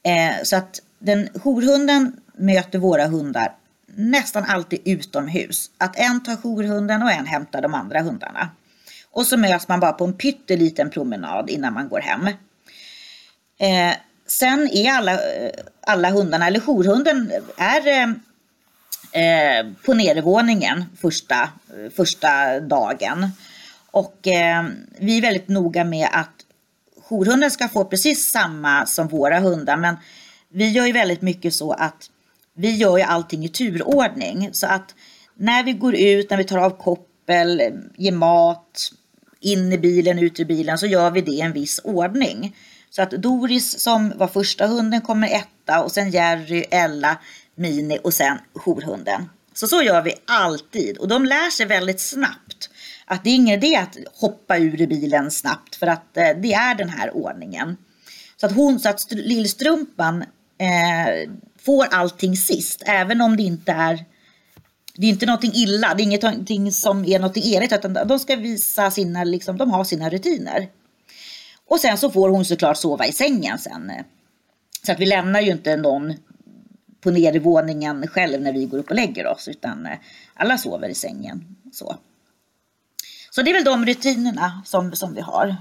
Eh, 0.03 0.42
så 0.42 0.57
att 0.57 0.81
den 0.99 1.29
jourhunden 1.35 2.12
möter 2.37 2.79
våra 2.79 3.07
hundar 3.07 3.53
nästan 3.97 4.44
alltid 4.44 4.81
utomhus. 4.85 5.70
Att 5.79 5.97
en 5.99 6.23
tar 6.23 6.37
jourhunden 6.37 7.03
och 7.03 7.11
en 7.11 7.27
hämtar 7.27 7.62
de 7.62 7.75
andra 7.75 8.01
hundarna. 8.01 8.51
Och 9.11 9.27
så 9.27 9.37
möts 9.37 9.68
man 9.68 9.81
bara 9.81 9.92
på 9.92 10.05
en 10.05 10.12
pytteliten 10.12 10.90
promenad 10.90 11.51
innan 11.51 11.75
man 11.75 11.88
går 11.88 12.01
hem. 12.01 12.27
Eh, 13.59 13.97
sen 14.27 14.68
är 14.73 14.92
alla, 14.92 15.18
alla 15.81 16.11
hundarna, 16.11 16.47
eller 16.47 16.61
jourhunden 16.61 17.33
är 17.57 17.88
eh, 17.88 18.09
eh, 19.23 19.66
på 19.85 19.94
nedervåningen 19.94 20.85
första, 21.01 21.49
första 21.97 22.61
dagen. 22.61 23.31
Och 23.95 24.27
eh, 24.27 24.65
vi 24.99 25.19
är 25.19 25.23
väldigt 25.23 25.49
noga 25.49 25.85
med 25.85 26.09
att 26.13 26.35
jourhunden 27.09 27.51
ska 27.51 27.69
få 27.69 27.85
precis 27.85 28.31
samma 28.31 28.87
som 28.87 29.09
våra 29.09 29.41
hundar. 29.41 29.77
Men 29.77 29.97
vi 30.53 30.69
gör 30.69 30.87
ju 30.87 30.93
väldigt 30.93 31.23
mycket 31.23 31.55
så 31.55 31.73
att 31.73 32.11
vi 32.57 32.71
gör 32.71 32.97
ju 32.97 33.03
allting 33.03 33.45
i 33.45 33.49
turordning. 33.49 34.49
Så 34.53 34.67
att 34.67 34.95
när 35.35 35.63
vi 35.65 35.73
går 35.73 35.95
ut, 35.95 36.31
när 36.31 36.37
vi 36.37 36.45
tar 36.45 36.59
av 36.59 36.71
koppel, 36.71 37.63
ger 37.97 38.13
mat, 38.13 38.91
in 39.41 39.73
i 39.73 39.79
bilen, 39.79 40.19
ut 40.19 40.41
ur 40.41 40.45
bilen, 40.45 40.79
så 40.79 40.87
gör 40.87 41.11
vi 41.11 41.21
det 41.21 41.33
i 41.33 41.41
en 41.41 41.53
viss 41.53 41.81
ordning. 41.85 42.57
Så 42.91 43.03
att 43.03 43.11
Doris 43.11 43.81
som 43.81 44.13
var 44.17 44.29
första 44.29 44.67
hunden 44.67 45.01
kommer 45.01 45.29
etta 45.29 45.83
och 45.83 45.93
sen 45.93 46.11
Jerry, 46.11 46.65
Ella, 46.71 47.19
Mini 47.55 47.99
och 48.05 48.15
sen 48.15 48.39
jourhunden. 48.55 49.29
Så 49.53 49.67
så 49.67 49.83
gör 49.83 50.03
vi 50.03 50.15
alltid 50.27 50.99
och 50.99 51.09
de 51.09 51.25
lär 51.25 51.51
sig 51.51 51.67
väldigt 51.67 52.01
snabbt 52.01 52.71
att 53.05 53.25
det 53.25 53.31
är 53.31 53.35
ingen 53.35 53.64
idé 53.64 53.77
att 53.77 53.97
hoppa 54.21 54.59
ur 54.59 54.87
bilen 54.87 55.31
snabbt 55.31 55.77
för 55.77 55.87
att 55.87 56.17
eh, 56.17 56.29
det 56.43 56.53
är 56.53 56.75
den 56.75 56.88
här 56.88 57.17
ordningen. 57.17 57.77
Så 58.37 58.47
att 58.47 58.53
hon, 58.53 58.81
så 58.81 58.88
att 58.88 59.12
lillstrumpan 59.12 60.23
eh, 60.59 61.31
får 61.59 61.87
allting 61.90 62.37
sist, 62.37 62.83
även 62.87 63.21
om 63.21 63.37
det 63.37 63.43
inte 63.43 63.73
är 63.73 64.05
det 64.97 65.07
är 65.07 65.11
inte 65.11 65.27
någonting 65.27 65.53
illa, 65.55 65.95
det 65.95 66.03
är 66.03 66.05
ingenting 66.05 66.73
som 66.73 67.05
är 67.05 67.19
något 67.19 67.37
elakt, 67.37 67.73
utan 67.73 68.09
de 68.09 68.19
ska 68.19 68.37
visa 68.37 68.90
sina, 68.90 69.25
liksom, 69.25 69.57
de 69.59 69.71
har 69.71 69.85
sina 69.85 70.11
rutiner. 70.11 70.69
Och 71.69 71.81
sen 71.81 71.99
så 71.99 72.11
får 72.11 72.29
hon 72.29 72.45
såklart 72.45 72.77
sova 72.77 73.07
i 73.07 73.12
sängen 73.12 73.59
sen. 73.59 73.93
Så 74.87 74.93
att 74.93 75.01
vi 75.01 75.07
lämnar 75.07 75.40
ju 75.40 75.51
inte 75.51 75.77
någon 75.77 76.14
på 77.01 77.11
nedervåningen 77.11 78.07
själv 78.07 78.43
när 78.43 78.53
vi 78.53 78.64
går 78.64 78.79
upp 78.79 78.90
och 78.90 78.97
lägger 78.97 79.27
oss, 79.27 79.49
utan 79.49 79.87
eh, 79.87 79.99
alla 80.35 80.59
sover 80.59 80.88
i 80.88 80.95
sängen. 80.95 81.57
Så. 81.73 81.97
Så 83.35 83.42
det 83.42 83.51
är 83.51 83.55
väl 83.55 83.64
de 83.64 83.87
rutinerna 83.87 84.62
som, 84.64 84.92
som 84.92 85.14
vi 85.14 85.20
har. 85.20 85.57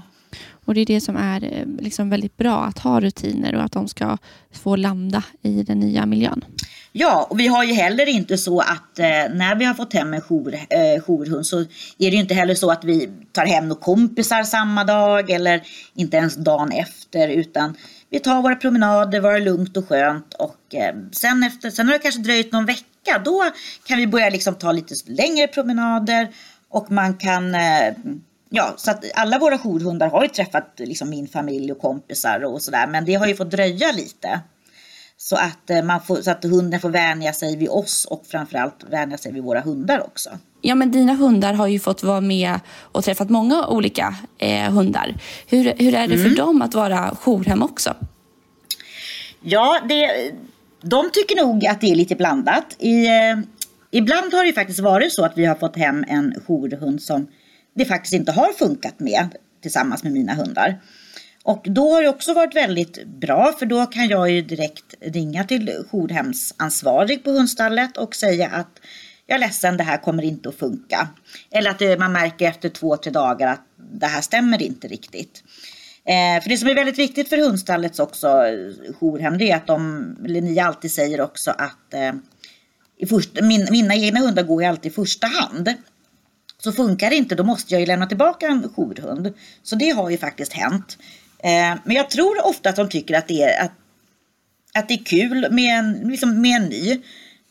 Och 0.64 0.74
det 0.74 0.80
är 0.80 0.86
det 0.86 1.00
som 1.00 1.16
är 1.16 1.44
eh, 1.44 1.66
liksom 1.78 2.10
väldigt 2.10 2.36
bra, 2.36 2.64
att 2.64 2.78
ha 2.78 3.00
rutiner 3.00 3.54
och 3.54 3.62
att 3.62 3.72
de 3.72 3.88
ska 3.88 4.18
få 4.52 4.76
landa 4.76 5.24
i 5.42 5.62
den 5.62 5.80
nya 5.80 6.06
miljön. 6.06 6.44
Ja, 6.92 7.26
och 7.30 7.40
vi 7.40 7.46
har 7.46 7.64
ju 7.64 7.72
heller 7.72 8.08
inte 8.08 8.38
så 8.38 8.60
att 8.60 8.98
eh, 8.98 9.06
när 9.34 9.56
vi 9.56 9.64
har 9.64 9.74
fått 9.74 9.92
hem 9.92 10.14
en 10.14 10.20
jour, 10.20 10.54
eh, 10.54 11.02
jourhund 11.06 11.46
så 11.46 11.60
är 11.60 11.66
det 11.98 12.06
ju 12.06 12.20
inte 12.20 12.34
heller 12.34 12.54
så 12.54 12.70
att 12.70 12.84
vi 12.84 13.08
tar 13.32 13.46
hem 13.46 13.68
några 13.68 13.82
kompisar 13.82 14.42
samma 14.42 14.84
dag 14.84 15.30
eller 15.30 15.62
inte 15.94 16.16
ens 16.16 16.36
dagen 16.36 16.72
efter 16.72 17.28
utan 17.28 17.76
vi 18.10 18.20
tar 18.20 18.42
våra 18.42 18.56
promenader, 18.56 19.20
vara 19.20 19.38
lugnt 19.38 19.76
och 19.76 19.88
skönt 19.88 20.34
och 20.34 20.74
eh, 20.74 20.94
sen, 21.12 21.42
efter, 21.42 21.70
sen 21.70 21.86
har 21.86 21.92
det 21.92 21.98
kanske 21.98 22.20
dröjt 22.20 22.52
någon 22.52 22.66
vecka 22.66 22.84
då 23.24 23.44
kan 23.86 23.98
vi 23.98 24.06
börja 24.06 24.30
liksom 24.30 24.54
ta 24.54 24.72
lite 24.72 24.94
längre 25.06 25.46
promenader 25.46 26.28
och 26.74 26.90
man 26.90 27.14
kan 27.14 27.54
eh, 27.54 27.94
Ja, 28.56 28.74
så 28.76 28.90
att 28.90 29.04
alla 29.14 29.38
våra 29.38 29.58
jourhundar 29.58 30.08
har 30.10 30.22
ju 30.22 30.28
träffat 30.28 30.72
liksom 30.76 31.10
min 31.10 31.28
familj 31.28 31.72
och 31.72 31.78
kompisar 31.78 32.44
och 32.44 32.62
sådär. 32.62 32.86
Men 32.86 33.04
det 33.04 33.14
har 33.14 33.26
ju 33.26 33.36
fått 33.36 33.50
dröja 33.50 33.92
lite. 33.92 34.40
Så 35.16 35.36
att, 35.36 35.70
eh, 35.70 35.82
man 35.82 36.00
får, 36.00 36.16
så 36.16 36.30
att 36.30 36.44
hunden 36.44 36.80
får 36.80 36.90
vänja 36.90 37.32
sig 37.32 37.56
vid 37.56 37.68
oss 37.68 38.04
och 38.04 38.26
framförallt 38.26 38.84
vänja 38.90 39.18
sig 39.18 39.32
vid 39.32 39.42
våra 39.42 39.60
hundar 39.60 40.00
också. 40.00 40.30
Ja, 40.60 40.74
men 40.74 40.90
dina 40.90 41.14
hundar 41.14 41.52
har 41.52 41.66
ju 41.66 41.78
fått 41.78 42.02
vara 42.02 42.20
med 42.20 42.60
och 42.92 43.04
träffat 43.04 43.30
många 43.30 43.66
olika 43.66 44.14
eh, 44.38 44.70
hundar. 44.72 45.14
Hur, 45.46 45.64
hur 45.78 45.94
är 45.94 46.08
det 46.08 46.14
mm. 46.14 46.30
för 46.30 46.36
dem 46.36 46.62
att 46.62 46.74
vara 46.74 47.16
jourhem 47.20 47.62
också? 47.62 47.94
Ja, 49.40 49.80
det, 49.88 50.32
de 50.80 51.10
tycker 51.12 51.46
nog 51.46 51.66
att 51.66 51.80
det 51.80 51.90
är 51.90 51.94
lite 51.94 52.14
blandat. 52.14 52.76
I, 52.78 53.06
eh, 53.06 53.36
ibland 53.98 54.34
har 54.34 54.44
det 54.44 54.52
faktiskt 54.52 54.80
varit 54.80 55.12
så 55.12 55.24
att 55.24 55.38
vi 55.38 55.44
har 55.44 55.54
fått 55.54 55.76
hem 55.76 56.04
en 56.08 56.34
jourhund 56.46 57.02
som 57.02 57.28
det 57.74 57.84
faktiskt 57.84 58.14
inte 58.14 58.32
har 58.32 58.52
funkat 58.52 59.00
med 59.00 59.28
tillsammans 59.62 60.04
med 60.04 60.12
mina 60.12 60.34
hundar. 60.34 60.80
Och 61.44 61.66
då 61.68 61.94
har 61.94 62.02
det 62.02 62.08
också 62.08 62.34
varit 62.34 62.56
väldigt 62.56 63.04
bra 63.04 63.52
för 63.58 63.66
då 63.66 63.86
kan 63.86 64.08
jag 64.08 64.30
ju 64.30 64.42
direkt 64.42 64.94
ringa 65.00 65.44
till 65.44 65.70
jourhemsansvarig 65.92 67.24
på 67.24 67.30
hundstallet 67.30 67.96
och 67.96 68.14
säga 68.14 68.48
att 68.48 68.80
jag 69.26 69.36
är 69.36 69.40
ledsen, 69.40 69.76
det 69.76 69.84
här 69.84 69.96
kommer 69.96 70.22
inte 70.22 70.48
att 70.48 70.54
funka. 70.54 71.08
Eller 71.50 71.70
att 71.70 71.98
man 71.98 72.12
märker 72.12 72.48
efter 72.48 72.68
två, 72.68 72.96
tre 72.96 73.12
dagar 73.12 73.48
att 73.48 73.66
det 73.76 74.06
här 74.06 74.20
stämmer 74.20 74.62
inte 74.62 74.88
riktigt. 74.88 75.42
Eh, 76.04 76.42
för 76.42 76.48
det 76.48 76.56
som 76.56 76.68
är 76.68 76.74
väldigt 76.74 76.98
viktigt 76.98 77.28
för 77.28 77.36
hundstallets 77.36 77.98
också 77.98 78.28
eh, 78.28 78.94
jourhem 79.00 79.38
det 79.38 79.50
är 79.50 79.56
att 79.56 79.66
de, 79.66 80.16
eller 80.24 80.40
ni 80.40 80.58
alltid 80.58 80.92
säger 80.92 81.20
också 81.20 81.50
att 81.50 81.94
eh, 81.94 82.12
i 83.04 83.06
första, 83.06 83.44
min, 83.44 83.66
mina 83.70 83.94
egna 83.94 84.20
hundar 84.20 84.42
går 84.42 84.62
ju 84.62 84.68
alltid 84.68 84.92
i 84.92 84.94
första 84.94 85.26
hand. 85.26 85.74
Så 86.58 86.72
funkar 86.72 87.10
det 87.10 87.16
inte 87.16 87.34
då 87.34 87.44
måste 87.44 87.74
jag 87.74 87.80
ju 87.80 87.86
lämna 87.86 88.06
tillbaka 88.06 88.46
en 88.46 88.68
jourhund. 88.76 89.32
Så 89.62 89.76
det 89.76 89.90
har 89.90 90.10
ju 90.10 90.18
faktiskt 90.18 90.52
hänt. 90.52 90.98
Eh, 91.38 91.78
men 91.84 91.96
jag 91.96 92.10
tror 92.10 92.46
ofta 92.46 92.68
att 92.68 92.76
de 92.76 92.88
tycker 92.88 93.14
att 93.14 93.28
det 93.28 93.42
är, 93.42 93.64
att, 93.64 93.72
att 94.74 94.88
det 94.88 94.94
är 94.94 95.04
kul 95.04 95.46
med 95.50 95.78
en, 95.78 95.92
liksom 95.92 96.40
med 96.40 96.56
en 96.56 96.68
ny. 96.68 96.92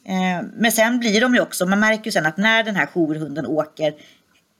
Eh, 0.05 0.47
men 0.57 0.71
sen 0.71 0.99
blir 0.99 1.21
de 1.21 1.33
ju 1.33 1.41
också, 1.41 1.65
man 1.65 1.79
märker 1.79 2.05
ju 2.05 2.11
sen 2.11 2.25
att 2.25 2.37
när 2.37 2.63
den 2.63 2.75
här 2.75 2.85
jourhunden 2.85 3.45
åker 3.45 3.93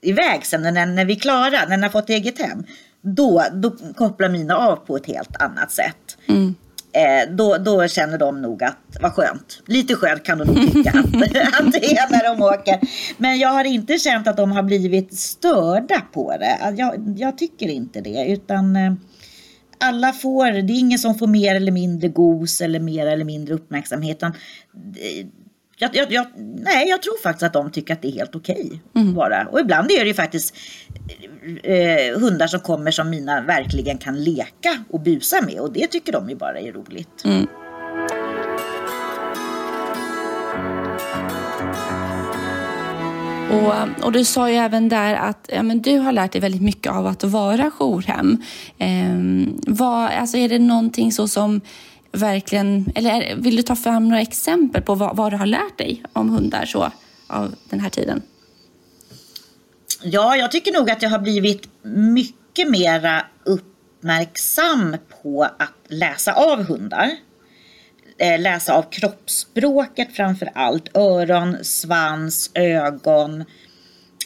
iväg 0.02 0.46
sen, 0.46 0.62
när, 0.62 0.86
när 0.86 1.04
vi 1.04 1.12
är 1.12 1.20
klara, 1.20 1.50
när 1.50 1.66
den 1.66 1.82
har 1.82 1.90
fått 1.90 2.10
eget 2.10 2.38
hem, 2.38 2.64
då, 3.02 3.44
då 3.52 3.70
kopplar 3.96 4.28
mina 4.28 4.56
av 4.56 4.76
på 4.76 4.96
ett 4.96 5.06
helt 5.06 5.42
annat 5.42 5.72
sätt. 5.72 6.16
Mm. 6.26 6.54
Eh, 6.94 7.34
då, 7.34 7.56
då 7.56 7.88
känner 7.88 8.18
de 8.18 8.42
nog 8.42 8.62
att, 8.62 8.78
vad 9.00 9.12
skönt, 9.12 9.62
lite 9.66 9.94
skönt 9.94 10.24
kan 10.24 10.38
de 10.38 10.44
nog 10.44 10.72
tycka 10.72 10.90
att, 10.98 11.60
att 11.60 11.72
det 11.72 11.96
är 11.96 12.10
när 12.10 12.34
de 12.34 12.42
åker. 12.42 12.80
Men 13.16 13.38
jag 13.38 13.48
har 13.48 13.64
inte 13.64 13.98
känt 13.98 14.28
att 14.28 14.36
de 14.36 14.52
har 14.52 14.62
blivit 14.62 15.18
störda 15.18 16.00
på 16.12 16.36
det. 16.36 16.74
Jag, 16.76 17.14
jag 17.16 17.38
tycker 17.38 17.68
inte 17.68 18.00
det, 18.00 18.26
utan 18.26 18.76
eh, 18.76 18.92
alla 19.78 20.12
får, 20.12 20.46
det 20.46 20.72
är 20.72 20.78
ingen 20.78 20.98
som 20.98 21.14
får 21.14 21.26
mer 21.26 21.54
eller 21.54 21.72
mindre 21.72 22.08
gos 22.08 22.60
eller 22.60 22.80
mer 22.80 23.06
eller 23.06 23.24
mindre 23.24 23.54
uppmärksamhet. 23.54 24.22
Jag, 25.78 25.96
jag, 25.96 26.12
jag, 26.12 26.26
nej, 26.36 26.88
jag 26.88 27.02
tror 27.02 27.22
faktiskt 27.22 27.42
att 27.42 27.52
de 27.52 27.70
tycker 27.70 27.94
att 27.94 28.02
det 28.02 28.08
är 28.08 28.12
helt 28.12 28.34
okej. 28.34 28.80
Okay 28.94 29.02
mm. 29.02 29.48
Och 29.48 29.60
ibland 29.60 29.90
är 29.90 30.00
det 30.00 30.08
ju 30.08 30.14
faktiskt 30.14 30.54
eh, 31.62 32.20
hundar 32.20 32.46
som 32.46 32.60
kommer 32.60 32.90
som 32.90 33.10
mina 33.10 33.40
verkligen 33.40 33.98
kan 33.98 34.24
leka 34.24 34.84
och 34.90 35.00
busa 35.00 35.42
med. 35.42 35.60
Och 35.60 35.72
det 35.72 35.86
tycker 35.86 36.12
de 36.12 36.30
ju 36.30 36.36
bara 36.36 36.58
är 36.58 36.72
roligt. 36.72 37.24
Mm. 37.24 37.46
Och, 43.50 43.74
eh, 43.74 43.88
och, 44.02 44.12
du 44.12 44.24
sa 44.24 44.50
ju 44.50 44.56
även 44.56 44.88
där 44.88 45.14
att 45.14 45.50
ja, 45.52 45.62
men 45.62 45.82
du 45.82 45.98
har 45.98 46.12
lärt 46.12 46.32
dig 46.32 46.40
väldigt 46.40 46.62
mycket 46.62 46.92
av 46.92 47.06
att 47.06 47.24
vara 47.24 47.70
jourhem. 47.70 48.42
Ehm, 48.78 49.60
vad, 49.66 50.10
alltså 50.10 50.36
är 50.36 50.48
det 50.48 50.58
någonting 50.58 51.12
så 51.12 51.28
som 51.28 51.60
verkligen, 52.12 52.92
eller 52.94 53.36
vill 53.36 53.56
du 53.56 53.62
ta 53.62 53.76
fram 53.76 54.08
några 54.08 54.20
exempel 54.20 54.82
på 54.82 54.94
vad, 54.94 55.16
vad 55.16 55.32
du 55.32 55.36
har 55.36 55.46
lärt 55.46 55.78
dig 55.78 56.02
om 56.12 56.28
hundar 56.30 56.64
så 56.64 56.90
av 57.26 57.54
den 57.70 57.80
här 57.80 57.90
tiden? 57.90 58.22
Ja, 60.06 60.36
jag 60.36 60.50
tycker 60.50 60.72
nog 60.72 60.90
att 60.90 61.02
jag 61.02 61.10
har 61.10 61.18
blivit 61.18 61.68
mycket 61.82 62.70
mera 62.70 63.26
uppmärksam 63.44 64.96
på 65.22 65.42
att 65.42 65.72
läsa 65.88 66.32
av 66.32 66.62
hundar. 66.62 67.10
Eh, 68.18 68.40
läsa 68.40 68.74
av 68.74 68.82
kroppsspråket 68.82 70.12
framför 70.12 70.50
allt. 70.54 70.96
Öron, 70.96 71.64
svans, 71.64 72.50
ögon. 72.54 73.40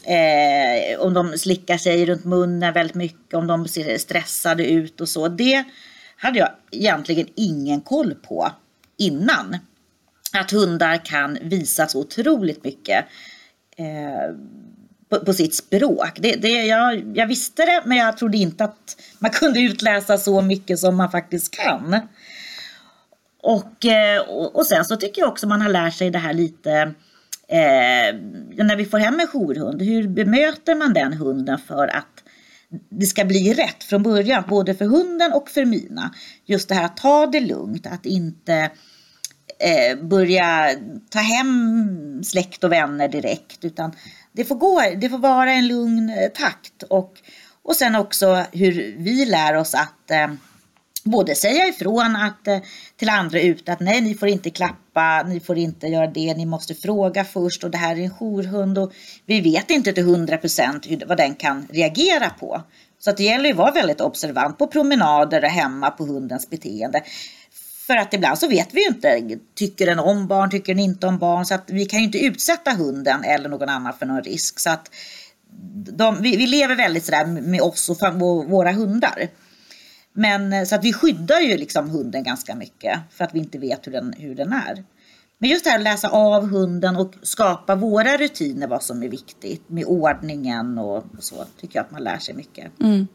Eh, 0.05 1.01
om 1.01 1.15
de 1.15 1.39
slickar 1.39 1.79
sig 1.79 2.07
runt 2.07 2.25
munnen 2.25 2.75
väldigt 2.75 2.97
mycket, 2.97 3.35
om 3.35 3.47
de 3.47 3.69
ser 3.69 3.99
stressade 3.99 4.71
ut 4.71 5.01
och 5.01 5.09
så. 5.09 5.29
Det 5.29 5.65
hade 6.17 6.39
jag 6.39 6.51
egentligen 6.71 7.27
ingen 7.37 7.81
koll 7.81 8.15
på 8.15 8.53
innan. 8.97 9.57
Att 10.33 10.51
hundar 10.51 11.05
kan 11.05 11.39
visa 11.43 11.87
så 11.87 12.01
otroligt 12.01 12.65
mycket 12.65 13.05
eh, 13.77 14.35
på, 15.09 15.21
på, 15.21 15.33
sitt 15.33 15.55
språk. 15.55 16.11
Det, 16.15 16.37
det, 16.37 16.49
jag, 16.49 17.17
jag 17.17 17.27
visste 17.27 17.65
det, 17.65 17.83
men 17.85 17.99
jag 17.99 18.17
trodde 18.17 18.37
inte 18.37 18.65
att 18.65 18.97
man 19.19 19.31
kunde 19.35 19.61
utläsa 19.61 20.19
så 20.19 20.41
mycket 20.41 20.79
som 20.79 20.97
man 20.97 21.11
faktiskt 21.11 21.51
kan. 21.51 22.01
Och, 23.43 23.85
eh, 23.85 24.21
och, 24.21 24.57
och 24.57 24.67
sen 24.67 24.85
så 24.85 24.97
tycker 24.97 25.23
jag 25.23 25.29
också 25.29 25.47
man 25.47 25.63
har 25.63 25.69
lärt 25.69 25.95
sig 25.95 26.11
det 26.11 26.19
här 26.19 26.33
lite 26.33 26.73
eh, 27.49 28.15
när 28.65 28.77
vi 28.77 28.85
får 28.85 28.99
hem 28.99 29.21
en 29.21 29.27
jourhund. 29.27 29.83
Hur 29.83 30.09
bemöter 30.09 30.75
man 30.75 30.93
den 30.93 31.13
hunden 31.13 31.59
för 31.59 31.89
att 31.89 32.25
det 32.91 33.07
ska 33.07 33.25
bli 33.25 33.55
rätt 33.55 33.85
från 33.85 34.03
början, 34.03 34.45
både 34.49 34.75
för 34.75 34.85
hunden 34.85 35.33
och 35.33 35.49
för 35.49 35.65
mina. 35.65 36.15
Just 36.47 36.69
det 36.69 36.75
här 36.75 36.85
att 36.85 36.97
ta 36.97 37.27
det 37.27 37.41
lugnt, 37.41 37.87
att 37.87 38.07
inte 38.07 38.71
eh, 39.59 39.99
börja 40.05 40.71
ta 41.11 41.19
hem 41.19 42.25
släkt 42.25 42.65
och 42.65 42.73
vänner 42.73 43.09
direkt, 43.09 43.65
utan 43.65 43.93
det 44.33 44.45
får, 44.45 44.55
gå, 44.55 44.83
det 44.97 45.09
får 45.09 45.19
vara 45.19 45.53
en 45.53 45.69
lugn 45.69 46.11
eh, 46.11 46.29
takt. 46.29 46.83
Och, 46.83 47.13
och 47.63 47.77
sen 47.77 47.95
också 47.95 48.45
hur 48.53 48.95
vi 48.99 49.25
lär 49.25 49.57
oss 49.57 49.75
att 49.75 50.11
eh, 50.11 50.29
både 51.05 51.35
säga 51.35 51.67
ifrån 51.67 52.17
att, 52.17 52.49
eh, 52.49 52.59
till 52.97 53.09
andra 53.09 53.41
ut 53.41 53.69
att 53.69 53.81
nej, 53.81 54.01
ni 54.01 54.15
får 54.15 54.29
inte 54.29 54.51
klappa, 54.51 55.23
ni 55.23 55.41
får 55.41 55.59
inte 55.59 55.87
göra 55.87 56.07
det, 56.07 56.35
ni 56.35 56.47
måste 56.47 56.75
fråga 56.75 57.25
först 57.25 57.65
och 57.65 57.71
det 57.71 57.79
här 57.79 57.97
är 57.97 58.01
en 58.01 58.11
jourhund 58.11 58.79
och 58.79 58.93
vi 59.27 59.41
vet 59.41 59.71
inte 59.71 59.93
till 59.93 60.05
hundra 60.05 60.37
procent 60.37 60.87
vad 61.07 61.17
den 61.17 61.35
kan 61.35 61.67
reagera 61.71 62.31
på. 62.31 62.63
Så 62.99 63.11
att 63.11 63.17
det 63.17 63.23
gäller 63.23 63.51
att 63.51 63.57
vara 63.57 63.71
väldigt 63.71 64.01
observant 64.01 64.59
på 64.59 64.67
promenader 64.67 65.45
och 65.45 65.51
hemma 65.51 65.91
på 65.91 66.05
hundens 66.05 66.51
beteende. 66.51 67.03
För 67.89 67.97
att 67.97 68.15
ibland 68.15 68.39
så 68.39 68.49
vet 68.49 68.75
vi 68.75 68.81
ju 68.81 68.89
inte, 68.89 69.39
tycker 69.55 69.87
den 69.87 69.99
om 69.99 70.27
barn, 70.27 70.51
tycker 70.51 70.75
den 70.75 70.85
inte 70.85 71.07
om 71.07 71.19
barn, 71.19 71.47
så 71.47 71.55
att 71.55 71.71
vi 71.71 71.87
kan 71.87 71.99
ju 71.99 72.05
inte 72.05 72.19
utsätta 72.19 72.71
hunden 72.71 73.25
eller 73.25 73.49
någon 73.49 73.69
annan 73.69 73.93
för 73.99 74.07
någon 74.07 74.23
risk. 74.23 74.61
Så 74.61 74.71
att 74.71 74.91
de, 75.93 76.23
vi, 76.23 76.37
vi 76.37 76.47
lever 76.47 76.77
väldigt 76.77 77.05
sådär 77.05 77.27
med 77.27 77.61
oss 77.61 77.89
och 77.89 77.97
våra 78.49 78.73
hundar. 78.73 79.29
Men 80.13 80.53
eh, 80.53 80.65
så 80.65 80.75
att 80.75 80.85
vi 80.85 80.93
skyddar 80.93 81.41
ju 81.41 81.57
liksom 81.57 81.91
hunden 81.91 82.23
ganska 82.23 82.55
mycket 82.55 82.99
för 83.11 83.25
att 83.25 83.35
vi 83.35 83.39
inte 83.39 83.59
vet 83.59 83.87
hur 83.87 83.93
den, 83.93 84.15
hur 84.19 84.35
den 84.35 84.53
är. 84.53 84.85
Men 85.39 85.51
just 85.51 85.65
det 85.65 85.71
här 85.71 85.79
att 85.79 85.85
läsa 85.85 86.09
av 86.09 86.47
hunden 86.47 86.97
och 86.97 87.15
skapa 87.23 87.75
våra 87.75 88.17
rutiner, 88.17 88.67
vad 88.67 88.83
som 88.83 89.03
är 89.03 89.09
viktigt 89.09 89.69
med 89.69 89.85
ordningen 89.85 90.79
och, 90.79 91.05
så, 91.19 91.45
tycker 91.61 91.79
jag 91.79 91.85
att 91.85 91.91
man 91.91 92.05
lär 92.05 92.19
sig 92.19 92.35
mycket. 92.35 92.81
Mm. 92.81 93.07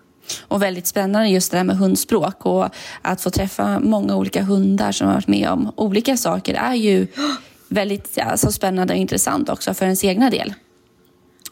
Och 0.42 0.62
väldigt 0.62 0.88
spännande 0.88 1.30
just 1.30 1.52
det 1.52 1.58
här 1.58 1.64
med 1.64 1.78
hundspråk 1.78 2.46
och 2.46 2.70
att 3.02 3.22
få 3.22 3.30
träffa 3.30 3.80
många 3.80 4.16
olika 4.16 4.44
hundar 4.44 4.92
som 4.92 5.08
har 5.08 5.14
varit 5.14 5.28
med 5.28 5.50
om 5.50 5.72
olika 5.76 6.18
saker 6.18 6.54
är 6.54 6.76
ju 6.76 7.08
väldigt 7.68 8.18
alltså, 8.18 8.52
spännande 8.52 8.94
och 8.94 9.00
intressant 9.00 9.50
också 9.50 9.74
för 9.74 9.86
ens 9.86 10.04
egna 10.04 10.30
del. 10.30 10.54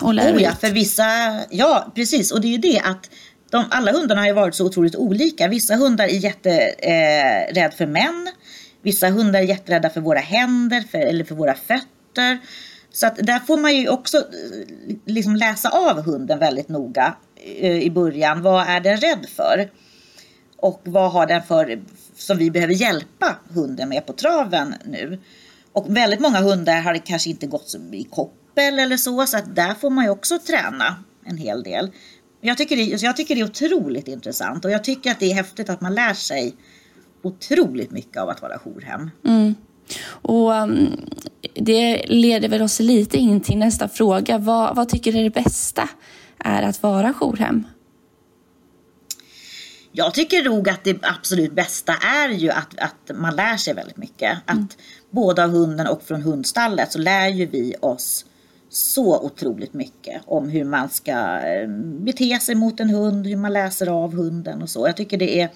Och 0.02 0.10
oh 0.10 0.42
ja, 0.42 0.52
för 0.56 0.72
vissa, 0.72 1.06
ja 1.50 1.92
precis 1.96 2.32
och 2.32 2.42
det 2.42 2.48
är 2.48 2.52
ju 2.52 2.58
det 2.58 2.80
att 2.80 3.10
de, 3.52 3.66
alla 3.70 3.92
hundarna 3.92 4.22
har 4.22 4.28
ju 4.28 4.34
varit 4.34 4.56
så 4.56 4.66
otroligt 4.66 4.96
olika. 4.96 5.48
Vissa 5.48 5.76
hundar 5.76 6.06
är 6.06 6.10
jätterädda 6.10 7.66
eh, 7.66 7.72
för 7.72 7.86
män. 7.86 8.30
Vissa 8.82 9.10
hundar 9.10 9.40
är 9.40 9.44
jätterädda 9.44 9.90
för 9.90 10.02
våra 10.02 10.20
händer 10.20 10.84
för, 10.92 10.98
eller 10.98 11.24
för 11.24 11.36
våra 11.36 11.54
fötter. 11.54 12.40
Så 12.94 13.08
att 13.08 13.16
där 13.16 13.40
får 13.40 13.58
man 13.58 13.76
ju 13.76 13.90
också 13.90 14.18
eh, 14.18 14.24
liksom 15.06 15.36
läsa 15.36 15.70
av 15.70 16.02
hunden 16.02 16.40
väldigt 16.40 16.70
noga 16.70 17.16
Eh, 17.42 17.82
i 17.84 17.92
början. 17.92 18.42
Vad 18.42 18.68
är 18.68 18.80
den 18.80 18.98
rädd 18.98 19.26
för? 19.36 19.70
Och 20.58 20.82
vad 20.84 21.12
har 21.12 21.28
den 21.28 21.44
för 21.44 21.82
som 22.16 22.38
vi 22.38 22.52
behöver 22.52 22.74
hjälpa 22.74 23.36
hunden 23.50 23.90
med 23.90 24.06
på 24.06 24.14
traven 24.14 24.76
nu? 24.86 25.20
Och 25.74 25.96
väldigt 25.98 26.20
många 26.20 26.40
hundar 26.40 26.82
har 26.82 26.98
kanske 26.98 27.30
inte 27.30 27.48
gått 27.48 27.76
i 27.92 28.04
koppel 28.04 28.80
eller 28.80 28.98
så, 28.98 29.26
så 29.26 29.38
att 29.38 29.56
där 29.56 29.74
får 29.74 29.90
man 29.90 30.04
ju 30.04 30.10
också 30.10 30.40
träna 30.40 30.96
en 31.26 31.38
hel 31.38 31.64
del. 31.64 31.92
Jag 32.42 32.58
tycker, 32.58 32.76
det, 32.76 32.84
jag 32.84 33.18
tycker 33.18 33.36
det 33.36 33.42
är 33.42 33.46
otroligt 33.46 34.08
intressant 34.08 34.66
och 34.66 34.72
jag 34.72 34.84
tycker 34.84 35.12
att 35.12 35.20
det 35.20 35.32
är 35.32 35.36
häftigt 35.36 35.70
att 35.70 35.82
man 35.82 35.96
lär 35.96 36.14
sig 36.14 36.56
otroligt 37.24 37.92
mycket 37.92 38.18
av 38.18 38.30
att 38.30 38.42
vara 38.42 38.60
jourhem. 38.60 39.10
Mm. 39.26 39.56
Och 40.08 40.52
um, 40.52 41.00
Det 41.54 42.06
leder 42.08 42.50
väl 42.50 42.62
oss 42.62 42.80
lite 42.80 43.18
in 43.18 43.42
till 43.42 43.58
nästa 43.58 43.90
fråga. 43.90 44.38
Vad, 44.38 44.76
vad 44.76 44.90
tycker 44.90 45.12
du 45.12 45.20
är 45.20 45.24
det 45.24 45.44
bästa 45.44 45.90
är 46.46 46.62
att 46.64 46.84
vara 46.84 47.14
jourhem? 47.14 47.66
Jag 49.92 50.14
tycker 50.14 50.44
nog 50.44 50.70
att 50.70 50.84
det 50.84 51.00
absolut 51.02 51.54
bästa 51.54 51.94
är 51.94 52.30
ju 52.30 52.50
att, 52.50 52.80
att 52.80 53.18
man 53.18 53.36
lär 53.36 53.58
sig 53.58 53.74
väldigt 53.74 53.98
mycket. 53.98 54.38
Att 54.46 54.56
mm. 54.56 54.68
både 55.10 55.44
av 55.44 55.50
hunden 55.50 55.88
och 55.88 56.04
från 56.04 56.22
hundstallet 56.22 56.92
så 56.92 57.00
lär 57.00 57.28
ju 57.28 57.46
vi 57.46 57.76
oss 57.80 58.26
så 58.70 59.20
otroligt 59.20 59.74
mycket 59.74 60.22
om 60.26 60.50
hur 60.50 60.64
man 60.64 60.90
ska 60.90 61.40
eh, 61.40 61.68
bete 62.06 62.40
sig 62.40 62.56
mot 62.56 62.80
en 62.80 62.90
hund, 62.90 63.28
hur 63.28 63.38
man 63.38 63.54
läser 63.54 63.88
av 63.88 64.16
hunden 64.16 64.62
och 64.62 64.70
så. 64.70 64.88
Jag 64.88 64.98
tycker 64.98 65.18
det 65.18 65.42
är 65.42 65.50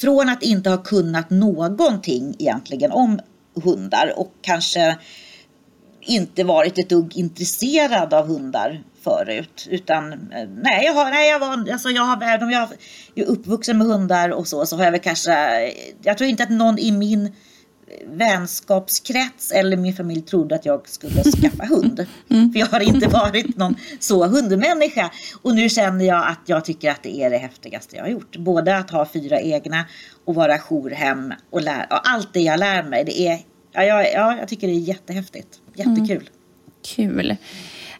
från 0.00 0.28
att 0.28 0.42
inte 0.42 0.70
ha 0.70 0.82
kunnat 0.82 1.30
någonting 1.30 2.34
egentligen 2.38 2.92
om 2.92 3.20
hundar 3.54 4.12
och 4.16 4.32
kanske 4.42 4.98
inte 6.00 6.44
varit 6.44 6.78
ett 6.78 6.88
dugg 6.88 7.16
intresserad 7.16 8.14
av 8.14 8.26
hundar 8.26 8.82
förut. 9.02 9.68
Utan 9.70 10.12
eh, 10.12 10.48
nej, 10.62 10.84
jag 10.84 10.94
har, 10.94 11.10
nej, 11.10 11.30
jag 11.30 11.38
var, 11.38 11.72
alltså 11.72 11.90
jag 11.90 12.02
har, 12.02 12.42
om 12.42 12.50
jag 12.50 12.68
är 13.14 13.24
uppvuxen 13.24 13.78
med 13.78 13.86
hundar 13.86 14.30
och 14.30 14.48
så, 14.48 14.66
så 14.66 14.76
har 14.76 14.84
jag 14.84 14.90
väl 14.90 15.00
kanske, 15.00 15.32
jag 16.02 16.18
tror 16.18 16.30
inte 16.30 16.42
att 16.42 16.50
någon 16.50 16.78
i 16.78 16.92
min 16.92 17.32
vänskapskrets 18.06 19.52
eller 19.52 19.76
min 19.76 19.94
familj 19.94 20.22
trodde 20.22 20.54
att 20.54 20.66
jag 20.66 20.88
skulle 20.88 21.22
skaffa 21.22 21.64
hund. 21.64 22.06
Mm. 22.30 22.52
För 22.52 22.60
jag 22.60 22.66
har 22.66 22.80
inte 22.80 23.08
varit 23.08 23.56
någon 23.56 23.74
så 24.00 24.26
hundmänniska. 24.26 25.10
Och 25.42 25.54
nu 25.54 25.68
känner 25.68 26.04
jag 26.04 26.26
att 26.26 26.40
jag 26.46 26.64
tycker 26.64 26.90
att 26.90 27.02
det 27.02 27.22
är 27.22 27.30
det 27.30 27.38
häftigaste 27.38 27.96
jag 27.96 28.02
har 28.02 28.10
gjort. 28.10 28.36
Både 28.36 28.76
att 28.76 28.90
ha 28.90 29.08
fyra 29.12 29.40
egna 29.40 29.84
och 30.24 30.34
vara 30.34 30.58
jourhem 30.58 31.34
och, 31.50 31.62
lära, 31.62 31.84
och 31.84 32.10
allt 32.10 32.32
det 32.32 32.40
jag 32.40 32.58
lär 32.58 32.82
mig. 32.82 33.04
Det 33.04 33.20
är, 33.20 33.40
ja, 33.72 33.82
jag, 33.82 34.12
ja, 34.12 34.36
jag 34.38 34.48
tycker 34.48 34.66
det 34.66 34.72
är 34.72 34.78
jättehäftigt. 34.78 35.48
Jättekul. 35.74 36.10
Mm. 36.10 36.26
Kul. 36.82 37.36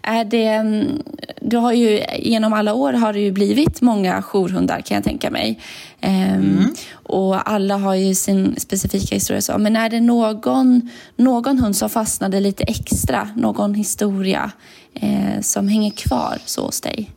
Är 0.02 0.24
det, 0.24 0.46
mm, 0.46 1.02
du 1.40 1.56
har 1.56 1.72
ju, 1.72 2.04
genom 2.18 2.52
alla 2.52 2.74
år 2.74 2.92
har 2.92 3.12
det 3.12 3.20
ju 3.20 3.32
blivit 3.32 3.80
många 3.80 4.22
jourhundar 4.22 4.80
kan 4.80 4.94
jag 4.94 5.04
tänka 5.04 5.30
mig. 5.30 5.60
Ehm, 6.00 6.34
mm. 6.34 6.74
och 6.92 7.50
alla 7.50 7.76
har 7.76 7.94
ju 7.94 8.14
sin 8.14 8.54
specifika 8.58 9.14
historia. 9.14 9.42
Så. 9.42 9.58
Men 9.58 9.76
är 9.76 9.90
det 9.90 10.00
någon, 10.00 10.90
någon 11.16 11.58
hund 11.58 11.76
som 11.76 11.90
fastnade 11.90 12.40
lite 12.40 12.64
extra? 12.64 13.28
Någon 13.36 13.74
historia 13.74 14.50
eh, 14.94 15.40
som 15.40 15.68
hänger 15.68 15.90
kvar 15.90 16.38
så 16.44 16.66
hos 16.66 16.80
dig? 16.80 17.10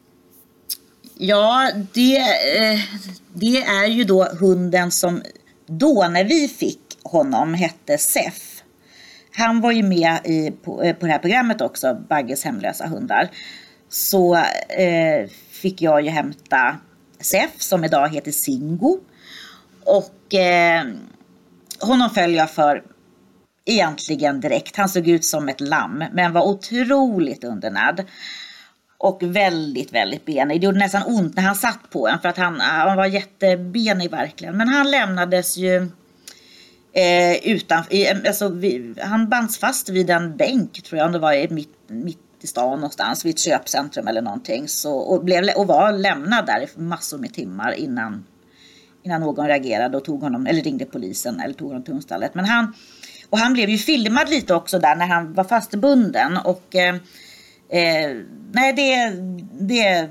Ja, 1.18 1.72
det, 1.94 2.18
eh, 2.18 2.80
det 3.34 3.58
är 3.58 3.88
ju 3.88 4.04
då 4.04 4.28
hunden 4.40 4.92
som 4.92 5.22
då 5.66 6.08
när 6.12 6.24
vi 6.24 6.48
fick 6.48 6.80
honom 7.04 7.54
hette 7.54 7.98
Sef 7.98 8.53
han 9.36 9.62
var 9.62 9.72
ju 9.72 9.84
med 9.84 10.20
i, 10.26 10.52
på, 10.52 10.84
eh, 10.84 10.96
på 10.96 11.06
det 11.06 11.12
här 11.12 11.20
programmet 11.20 11.62
också, 11.62 11.98
Bagges 12.10 12.44
hemlösa 12.44 12.88
hundar. 12.88 13.30
Så 13.90 14.36
eh, 14.70 15.30
fick 15.52 15.82
jag 15.82 16.02
ju 16.02 16.10
hämta 16.10 16.78
Sef 17.20 17.52
som 17.62 17.84
idag 17.84 18.10
heter 18.10 18.32
Singo. 18.32 19.00
Och 19.86 20.34
eh, 20.34 20.86
honom 21.80 22.10
föll 22.10 22.36
jag 22.36 22.52
för 22.52 22.84
egentligen 23.66 24.42
direkt. 24.42 24.78
Han 24.78 24.90
såg 24.90 25.08
ut 25.08 25.26
som 25.26 25.50
ett 25.50 25.62
lamm 25.62 26.04
men 26.14 26.34
var 26.34 26.42
otroligt 26.42 27.44
undernärd. 27.44 28.06
Och 28.98 29.20
väldigt, 29.24 29.94
väldigt 29.94 30.26
benig. 30.26 30.62
Det 30.62 30.66
gjorde 30.66 30.80
nästan 30.80 31.04
ont 31.06 31.36
när 31.36 31.44
han 31.44 31.56
satt 31.56 31.90
på 31.90 32.08
en 32.08 32.20
för 32.20 32.30
att 32.30 32.38
han, 32.38 32.60
han 32.60 32.98
var 32.98 33.06
jättebenig 33.06 34.12
verkligen. 34.12 34.58
Men 34.58 34.68
han 34.68 34.92
lämnades 34.92 35.58
ju 35.58 35.90
Eh, 36.96 37.48
utan, 37.48 37.84
alltså, 38.28 38.50
vi, 38.50 38.96
han 39.02 39.30
bands 39.30 39.58
fast 39.58 39.90
vid 39.90 40.10
en 40.10 40.38
bänk 40.38 40.84
tror 40.84 40.98
jag, 41.00 41.06
om 41.06 41.12
det 41.12 41.20
var 41.20 41.54
mitt, 41.54 41.76
mitt 41.88 42.20
i 42.42 42.48
stan 42.48 42.80
någonstans, 42.80 43.26
vid 43.26 43.34
ett 43.34 43.40
köpcentrum 43.40 44.08
eller 44.08 44.22
någonting. 44.22 44.68
Så, 44.68 44.98
och, 44.98 45.24
blev, 45.24 45.44
och 45.56 45.68
var 45.68 45.92
lämnad 45.92 46.46
där 46.46 46.62
i 46.62 46.80
massor 46.80 47.18
med 47.18 47.34
timmar 47.34 47.72
innan, 47.72 48.26
innan 49.04 49.22
någon 49.22 49.48
reagerade 49.48 49.98
och 49.98 50.06
tog 50.06 50.22
honom, 50.22 50.48
eller 50.48 50.62
ringde 50.62 50.86
polisen 50.86 51.40
eller 51.40 51.54
tog 51.54 51.68
honom 51.68 51.84
till 51.84 51.94
hundstallet. 51.94 52.36
Men 52.36 52.46
han, 52.46 52.74
och 53.30 53.38
han 53.38 53.54
blev 53.54 53.70
ju 53.70 53.78
filmad 53.78 54.30
lite 54.30 54.54
också 54.54 54.80
där 54.80 54.96
när 54.96 55.08
han 55.08 55.34
var 55.34 55.44
fastbunden. 55.44 56.38
Och 56.38 56.76
eh, 56.76 56.96
eh, 57.70 58.18
nej, 58.52 58.74
det, 58.74 59.10
det, 59.66 60.10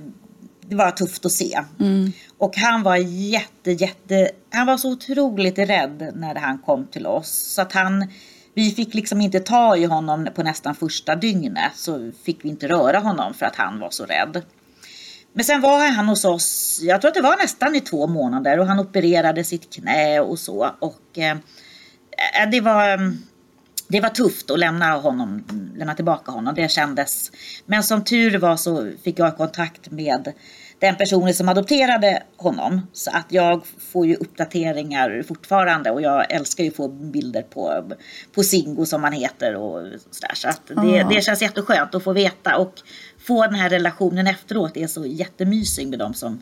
det 0.68 0.77
var 0.77 0.90
tufft 0.90 1.27
att 1.27 1.33
se. 1.33 1.59
Mm. 1.81 2.12
Och 2.38 2.57
han 2.57 2.83
var 2.83 2.96
jätte, 2.96 3.70
jätte, 3.70 4.31
han 4.51 4.66
var 4.66 4.77
så 4.77 4.92
otroligt 4.92 5.59
rädd 5.59 6.12
när 6.14 6.35
han 6.35 6.59
kom 6.59 6.87
till 6.87 7.07
oss. 7.07 7.29
Så 7.29 7.62
att 7.62 7.72
han, 7.72 8.09
vi 8.55 8.70
fick 8.70 8.94
liksom 8.94 9.20
inte 9.20 9.40
ta 9.40 9.77
i 9.77 9.85
honom 9.85 10.29
på 10.35 10.42
nästan 10.42 10.75
första 10.75 11.16
dygnet. 11.16 11.72
Så 11.75 12.11
fick 12.25 12.44
vi 12.44 12.48
inte 12.48 12.68
röra 12.68 12.98
honom 12.98 13.35
för 13.35 13.46
att 13.46 13.57
han 13.57 13.81
var 13.81 13.90
så 13.90 14.05
rädd. 14.05 14.42
Men 15.33 15.44
sen 15.44 15.61
var 15.61 15.88
han 15.88 16.09
hos 16.09 16.25
oss, 16.25 16.81
jag 16.83 17.01
tror 17.01 17.09
att 17.09 17.14
det 17.14 17.22
var 17.22 17.37
nästan 17.37 17.75
i 17.75 17.81
två 17.81 18.07
månader 18.07 18.59
och 18.59 18.66
han 18.66 18.81
opererade 18.81 19.44
sitt 19.44 19.72
knä 19.75 20.20
och 20.20 20.38
så. 20.38 20.70
Och 20.79 21.18
eh, 21.18 21.37
det 22.51 22.61
var 22.61 23.16
det 23.92 24.00
var 24.00 24.09
tufft 24.09 24.50
att 24.50 24.59
lämna, 24.59 24.92
honom, 24.92 25.44
lämna 25.76 25.94
tillbaka 25.94 26.33
honom. 26.33 26.55
Det 26.55 26.70
kändes. 26.70 27.33
Men 27.66 27.83
som 27.83 28.05
tur 28.05 28.38
var 28.38 28.57
så 28.57 28.90
fick 29.05 29.18
jag 29.18 29.37
kontakt 29.37 29.90
med 29.90 30.33
den 30.78 30.96
personen 30.96 31.35
som 31.35 31.48
adopterade 31.48 32.22
honom. 32.37 32.87
Så 32.92 33.11
att 33.11 33.26
jag 33.28 33.62
får 33.92 34.07
ju 34.07 34.14
uppdateringar 34.14 35.24
fortfarande 35.28 35.90
och 35.90 36.02
jag 36.02 36.33
älskar 36.33 36.64
ju 36.64 36.70
att 36.70 36.76
få 36.76 36.88
bilder 36.88 37.42
på, 37.42 37.85
på 38.35 38.42
Singo 38.42 38.87
som 38.87 39.05
han 39.05 39.12
heter 39.12 39.57
och 39.57 39.87
sådär. 40.11 40.35
Så 40.35 40.48
att 40.48 40.61
det, 40.66 40.74
mm. 40.74 41.09
det 41.09 41.22
känns 41.22 41.42
jätteskönt 41.42 41.94
att 41.94 42.05
få 42.05 42.12
veta 42.12 42.57
och 42.57 42.74
få 43.26 43.42
den 43.42 43.55
här 43.55 43.70
relationen 43.70 44.26
efteråt 44.26 44.74
Det 44.74 44.83
är 44.83 44.87
så 44.87 45.07
jättemysig 45.07 45.88
med 45.88 45.98
dem 45.98 46.14
som 46.14 46.40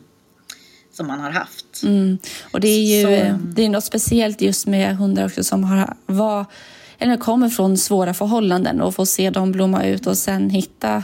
som 0.93 1.07
man 1.07 1.19
har 1.19 1.31
haft. 1.31 1.83
Mm. 1.83 2.17
Och 2.51 2.59
det 2.59 2.67
är 2.67 2.97
ju 2.97 3.03
så... 3.03 3.37
det 3.43 3.65
är 3.65 3.69
något 3.69 3.83
speciellt 3.83 4.41
just 4.41 4.67
med 4.67 4.97
hundar 4.97 5.25
också 5.25 5.43
som 5.43 5.63
har, 5.63 5.93
var, 6.05 6.45
eller 7.01 7.17
kommer 7.17 7.49
från 7.49 7.77
svåra 7.77 8.13
förhållanden 8.13 8.81
och 8.81 8.95
få 8.95 9.05
se 9.05 9.29
dem 9.29 9.51
blomma 9.51 9.83
ut 9.83 10.07
och 10.07 10.17
sen 10.17 10.49
hitta 10.49 11.03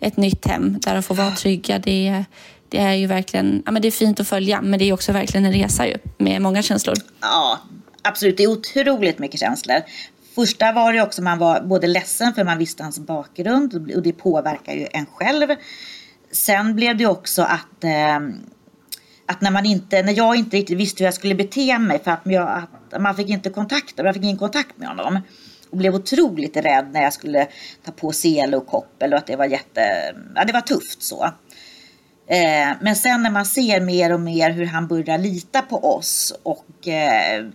ett 0.00 0.16
nytt 0.16 0.46
hem 0.46 0.78
där 0.80 0.94
de 0.94 1.02
får 1.02 1.14
vara 1.14 1.30
trygga. 1.30 1.78
Det 1.78 2.08
är, 2.08 2.24
det 2.68 2.78
är 2.78 2.94
ju 2.94 3.06
verkligen 3.06 3.62
ja, 3.66 3.72
men 3.72 3.82
det 3.82 3.88
är 3.88 3.92
fint 3.92 4.20
att 4.20 4.28
följa, 4.28 4.62
men 4.62 4.78
det 4.78 4.84
är 4.84 4.92
också 4.92 5.12
verkligen 5.12 5.44
en 5.44 5.52
resa 5.52 5.86
ju, 5.86 5.98
med 6.18 6.42
många 6.42 6.62
känslor. 6.62 6.96
Ja, 7.20 7.58
absolut. 8.02 8.36
Det 8.36 8.42
är 8.42 8.48
otroligt 8.48 9.18
mycket 9.18 9.40
känslor. 9.40 9.76
Första 10.34 10.72
var 10.72 10.92
det 10.92 11.02
också 11.02 11.22
man 11.22 11.38
var 11.38 11.60
både 11.60 11.86
ledsen 11.86 12.34
för 12.34 12.44
man 12.44 12.58
visste 12.58 12.82
hans 12.82 12.98
bakgrund 12.98 13.74
och 13.74 14.02
det 14.02 14.12
påverkar 14.12 14.72
ju 14.72 14.86
en 14.92 15.06
själv. 15.06 15.48
Sen 16.32 16.76
blev 16.76 16.96
det 16.96 17.06
också 17.06 17.42
att, 17.42 17.84
eh, 17.84 18.18
att 19.26 19.40
när, 19.40 19.50
man 19.50 19.66
inte, 19.66 20.02
när 20.02 20.12
jag 20.12 20.36
inte 20.36 20.56
riktigt 20.56 20.78
visste 20.78 21.02
hur 21.02 21.06
jag 21.06 21.14
skulle 21.14 21.34
bete 21.34 21.78
mig 21.78 22.02
för 22.04 22.10
att, 22.10 22.20
jag, 22.24 22.48
att 22.92 23.02
man 23.02 23.16
fick 23.16 23.28
inte 23.28 23.50
kontakt, 23.50 24.02
man 24.02 24.14
fick 24.14 24.22
ingen 24.22 24.38
kontakt 24.38 24.78
med 24.78 24.88
honom 24.88 25.20
och 25.70 25.76
blev 25.76 25.94
otroligt 25.94 26.56
rädd 26.56 26.88
när 26.92 27.02
jag 27.02 27.12
skulle 27.12 27.46
ta 27.84 27.92
på 27.92 28.12
sele 28.12 28.56
och 28.56 28.66
koppel 28.66 29.12
och 29.12 29.18
att 29.18 29.26
det 29.26 29.36
var 29.36 29.46
jätte, 29.46 30.14
ja 30.34 30.44
det 30.44 30.52
var 30.52 30.60
tufft 30.60 31.02
så. 31.02 31.24
Eh, 32.28 32.76
men 32.80 32.96
sen 32.96 33.22
när 33.22 33.30
man 33.30 33.46
ser 33.46 33.80
mer 33.80 34.12
och 34.12 34.20
mer 34.20 34.50
hur 34.50 34.66
han 34.66 34.86
börjar 34.86 35.18
lita 35.18 35.62
på 35.62 35.96
oss 35.96 36.38
och, 36.42 36.88
eh, 36.88 37.46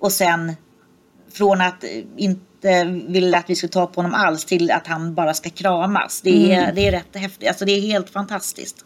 och 0.00 0.12
sen 0.12 0.52
från 1.32 1.60
att 1.60 1.84
inte 2.16 2.84
vilja 3.08 3.38
att 3.38 3.50
vi 3.50 3.56
ska 3.56 3.68
ta 3.68 3.86
på 3.86 4.00
honom 4.00 4.14
alls 4.14 4.44
till 4.44 4.70
att 4.70 4.86
han 4.86 5.14
bara 5.14 5.34
ska 5.34 5.50
kramas. 5.50 6.20
Det 6.20 6.52
är, 6.52 6.62
mm. 6.62 6.74
det 6.74 6.88
är 6.88 6.92
rätt 6.92 7.16
häftigt. 7.16 7.48
Alltså 7.48 7.64
det 7.64 7.72
är 7.72 7.80
helt 7.80 8.10
fantastiskt. 8.10 8.84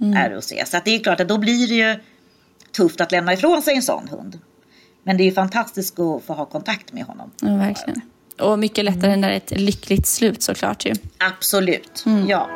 Mm. 0.00 0.42
Se. 0.42 0.66
Så 0.66 0.76
att 0.76 0.84
det 0.84 0.90
är 0.90 0.98
klart 0.98 1.20
att 1.20 1.28
då 1.28 1.38
blir 1.38 1.68
det 1.68 1.74
ju 1.74 1.96
tufft 2.72 3.00
att 3.00 3.12
lämna 3.12 3.32
ifrån 3.32 3.62
sig 3.62 3.76
en 3.76 3.82
sån 3.82 4.08
hund. 4.08 4.38
Men 5.02 5.16
det 5.16 5.22
är 5.22 5.24
ju 5.24 5.32
fantastiskt 5.32 5.98
att 5.98 6.24
få 6.24 6.32
ha 6.32 6.44
kontakt 6.44 6.92
med 6.92 7.04
honom. 7.04 7.30
Ja, 7.40 7.56
verkligen. 7.56 8.00
Och 8.40 8.58
mycket 8.58 8.84
lättare 8.84 9.06
mm. 9.06 9.20
när 9.20 9.28
det 9.28 9.34
är 9.34 9.36
ett 9.36 9.60
lyckligt 9.60 10.06
slut 10.06 10.42
såklart 10.42 10.86
ju. 10.86 10.92
Absolut, 11.18 12.02
mm. 12.06 12.28
ja. 12.28 12.50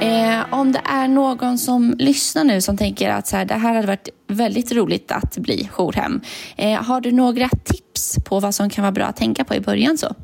Eh, 0.00 0.54
om 0.54 0.72
det 0.72 0.80
är 0.84 1.08
någon 1.08 1.58
som 1.58 1.94
lyssnar 1.98 2.44
nu 2.44 2.60
som 2.60 2.76
tänker 2.76 3.10
att 3.10 3.26
så 3.26 3.36
här, 3.36 3.44
det 3.44 3.54
här 3.54 3.74
hade 3.74 3.86
varit 3.86 4.08
väldigt 4.26 4.72
roligt 4.72 5.12
att 5.12 5.38
bli 5.38 5.68
jourhem. 5.72 6.20
Eh, 6.56 6.82
har 6.82 7.00
du 7.00 7.12
några 7.12 7.48
tips 7.48 8.16
på 8.24 8.40
vad 8.40 8.54
som 8.54 8.70
kan 8.70 8.82
vara 8.82 8.92
bra 8.92 9.04
att 9.04 9.16
tänka 9.16 9.44
på 9.44 9.54
i 9.54 9.60
början? 9.60 9.98
så? 9.98 10.14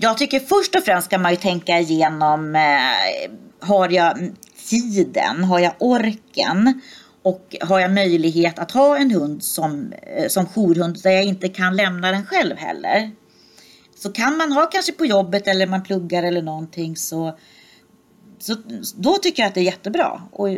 Jag 0.00 0.18
tycker 0.18 0.40
först 0.40 0.74
och 0.74 0.84
främst 0.84 1.06
ska 1.06 1.18
man 1.18 1.30
ju 1.30 1.36
tänka 1.36 1.78
igenom, 1.78 2.56
eh, 2.56 3.30
har 3.60 3.88
jag 3.88 4.34
tiden, 4.68 5.44
har 5.44 5.58
jag 5.58 5.72
orken 5.78 6.80
och 7.22 7.56
har 7.60 7.80
jag 7.80 7.92
möjlighet 7.92 8.58
att 8.58 8.70
ha 8.70 8.96
en 8.98 9.10
hund 9.10 9.44
som, 9.44 9.92
eh, 9.92 10.28
som 10.28 10.46
jourhund 10.46 11.02
där 11.02 11.10
jag 11.10 11.24
inte 11.24 11.48
kan 11.48 11.76
lämna 11.76 12.12
den 12.12 12.26
själv 12.26 12.56
heller. 12.56 13.10
Så 13.96 14.12
kan 14.12 14.36
man 14.36 14.52
ha 14.52 14.66
kanske 14.66 14.92
på 14.92 15.06
jobbet 15.06 15.48
eller 15.48 15.66
man 15.66 15.82
pluggar 15.82 16.22
eller 16.22 16.42
någonting 16.42 16.96
så 16.96 17.38
så 18.38 18.56
då 18.96 19.16
tycker 19.16 19.42
jag 19.42 19.48
att 19.48 19.54
det 19.54 19.60
är 19.60 19.64
jättebra. 19.64 20.22
Och 20.32 20.48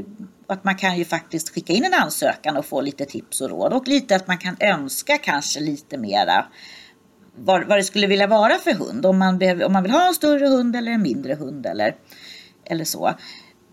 att 0.47 0.65
man 0.65 0.77
kan 0.77 0.99
ju 0.99 1.05
faktiskt 1.05 1.55
skicka 1.55 1.73
in 1.73 1.85
en 1.85 1.95
ansökan 1.95 2.57
och 2.57 2.67
få 2.67 2.81
lite 2.81 3.05
tips 3.05 3.41
och 3.41 3.51
råd. 3.51 3.73
Och 3.73 3.89
lite 3.89 4.17
att 4.17 4.27
man 4.27 4.39
kan 4.39 4.57
önska 4.61 5.19
kanske 5.19 5.61
lite 5.61 5.99
mera 5.99 6.47
vad, 7.37 7.65
vad 7.67 7.79
det 7.79 7.85
skulle 7.85 8.07
vilja 8.07 8.27
vara 8.27 8.55
för 8.55 8.75
hund. 8.75 9.07
Om 9.07 9.19
man, 9.19 9.39
behöver, 9.39 9.65
om 9.65 9.73
man 9.73 9.83
vill 9.83 9.93
ha 9.93 10.09
en 10.09 10.15
större 10.15 10.47
hund 10.47 10.77
eller 10.77 10.93
en 10.93 11.03
mindre 11.03 11.35
hund 11.35 11.67
eller, 11.67 11.95
eller 12.65 12.85
så. 12.85 13.15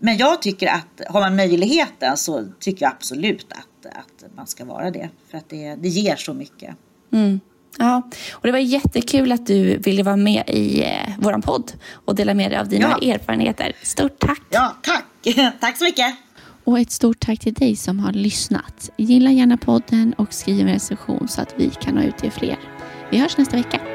Men 0.00 0.16
jag 0.16 0.42
tycker 0.42 0.66
att 0.66 1.02
har 1.08 1.20
man 1.20 1.36
möjligheten 1.36 2.16
så 2.16 2.46
tycker 2.60 2.84
jag 2.84 2.92
absolut 2.92 3.46
att, 3.52 3.86
att 3.96 4.36
man 4.36 4.46
ska 4.46 4.64
vara 4.64 4.90
det. 4.90 5.10
För 5.30 5.38
att 5.38 5.48
det, 5.48 5.74
det 5.74 5.88
ger 5.88 6.16
så 6.16 6.34
mycket. 6.34 6.76
Mm. 7.12 7.40
Ja, 7.78 8.10
och 8.32 8.42
det 8.42 8.52
var 8.52 8.58
jättekul 8.58 9.32
att 9.32 9.46
du 9.46 9.78
ville 9.78 10.02
vara 10.02 10.16
med 10.16 10.50
i 10.50 10.82
eh, 10.82 11.12
vår 11.18 11.42
podd 11.42 11.72
och 11.92 12.14
dela 12.14 12.34
med 12.34 12.50
dig 12.50 12.58
av 12.58 12.68
dina 12.68 12.98
ja. 13.00 13.14
erfarenheter. 13.14 13.72
Stort 13.82 14.18
tack! 14.18 14.42
Ja, 14.50 14.76
tack! 14.82 15.04
tack 15.60 15.76
så 15.76 15.84
mycket! 15.84 16.14
Och 16.64 16.78
ett 16.78 16.90
stort 16.90 17.20
tack 17.20 17.40
till 17.40 17.54
dig 17.54 17.76
som 17.76 17.98
har 17.98 18.12
lyssnat. 18.12 18.90
Gilla 18.96 19.30
gärna 19.30 19.56
podden 19.56 20.14
och 20.18 20.34
skriv 20.34 20.60
en 20.60 20.74
recension 20.74 21.28
så 21.28 21.40
att 21.42 21.54
vi 21.56 21.70
kan 21.70 21.94
nå 21.94 22.02
ut 22.02 22.18
till 22.18 22.32
fler. 22.32 22.77
Vi 23.10 23.18
hörs 23.18 23.38
nästa 23.38 23.56
vecka. 23.56 23.87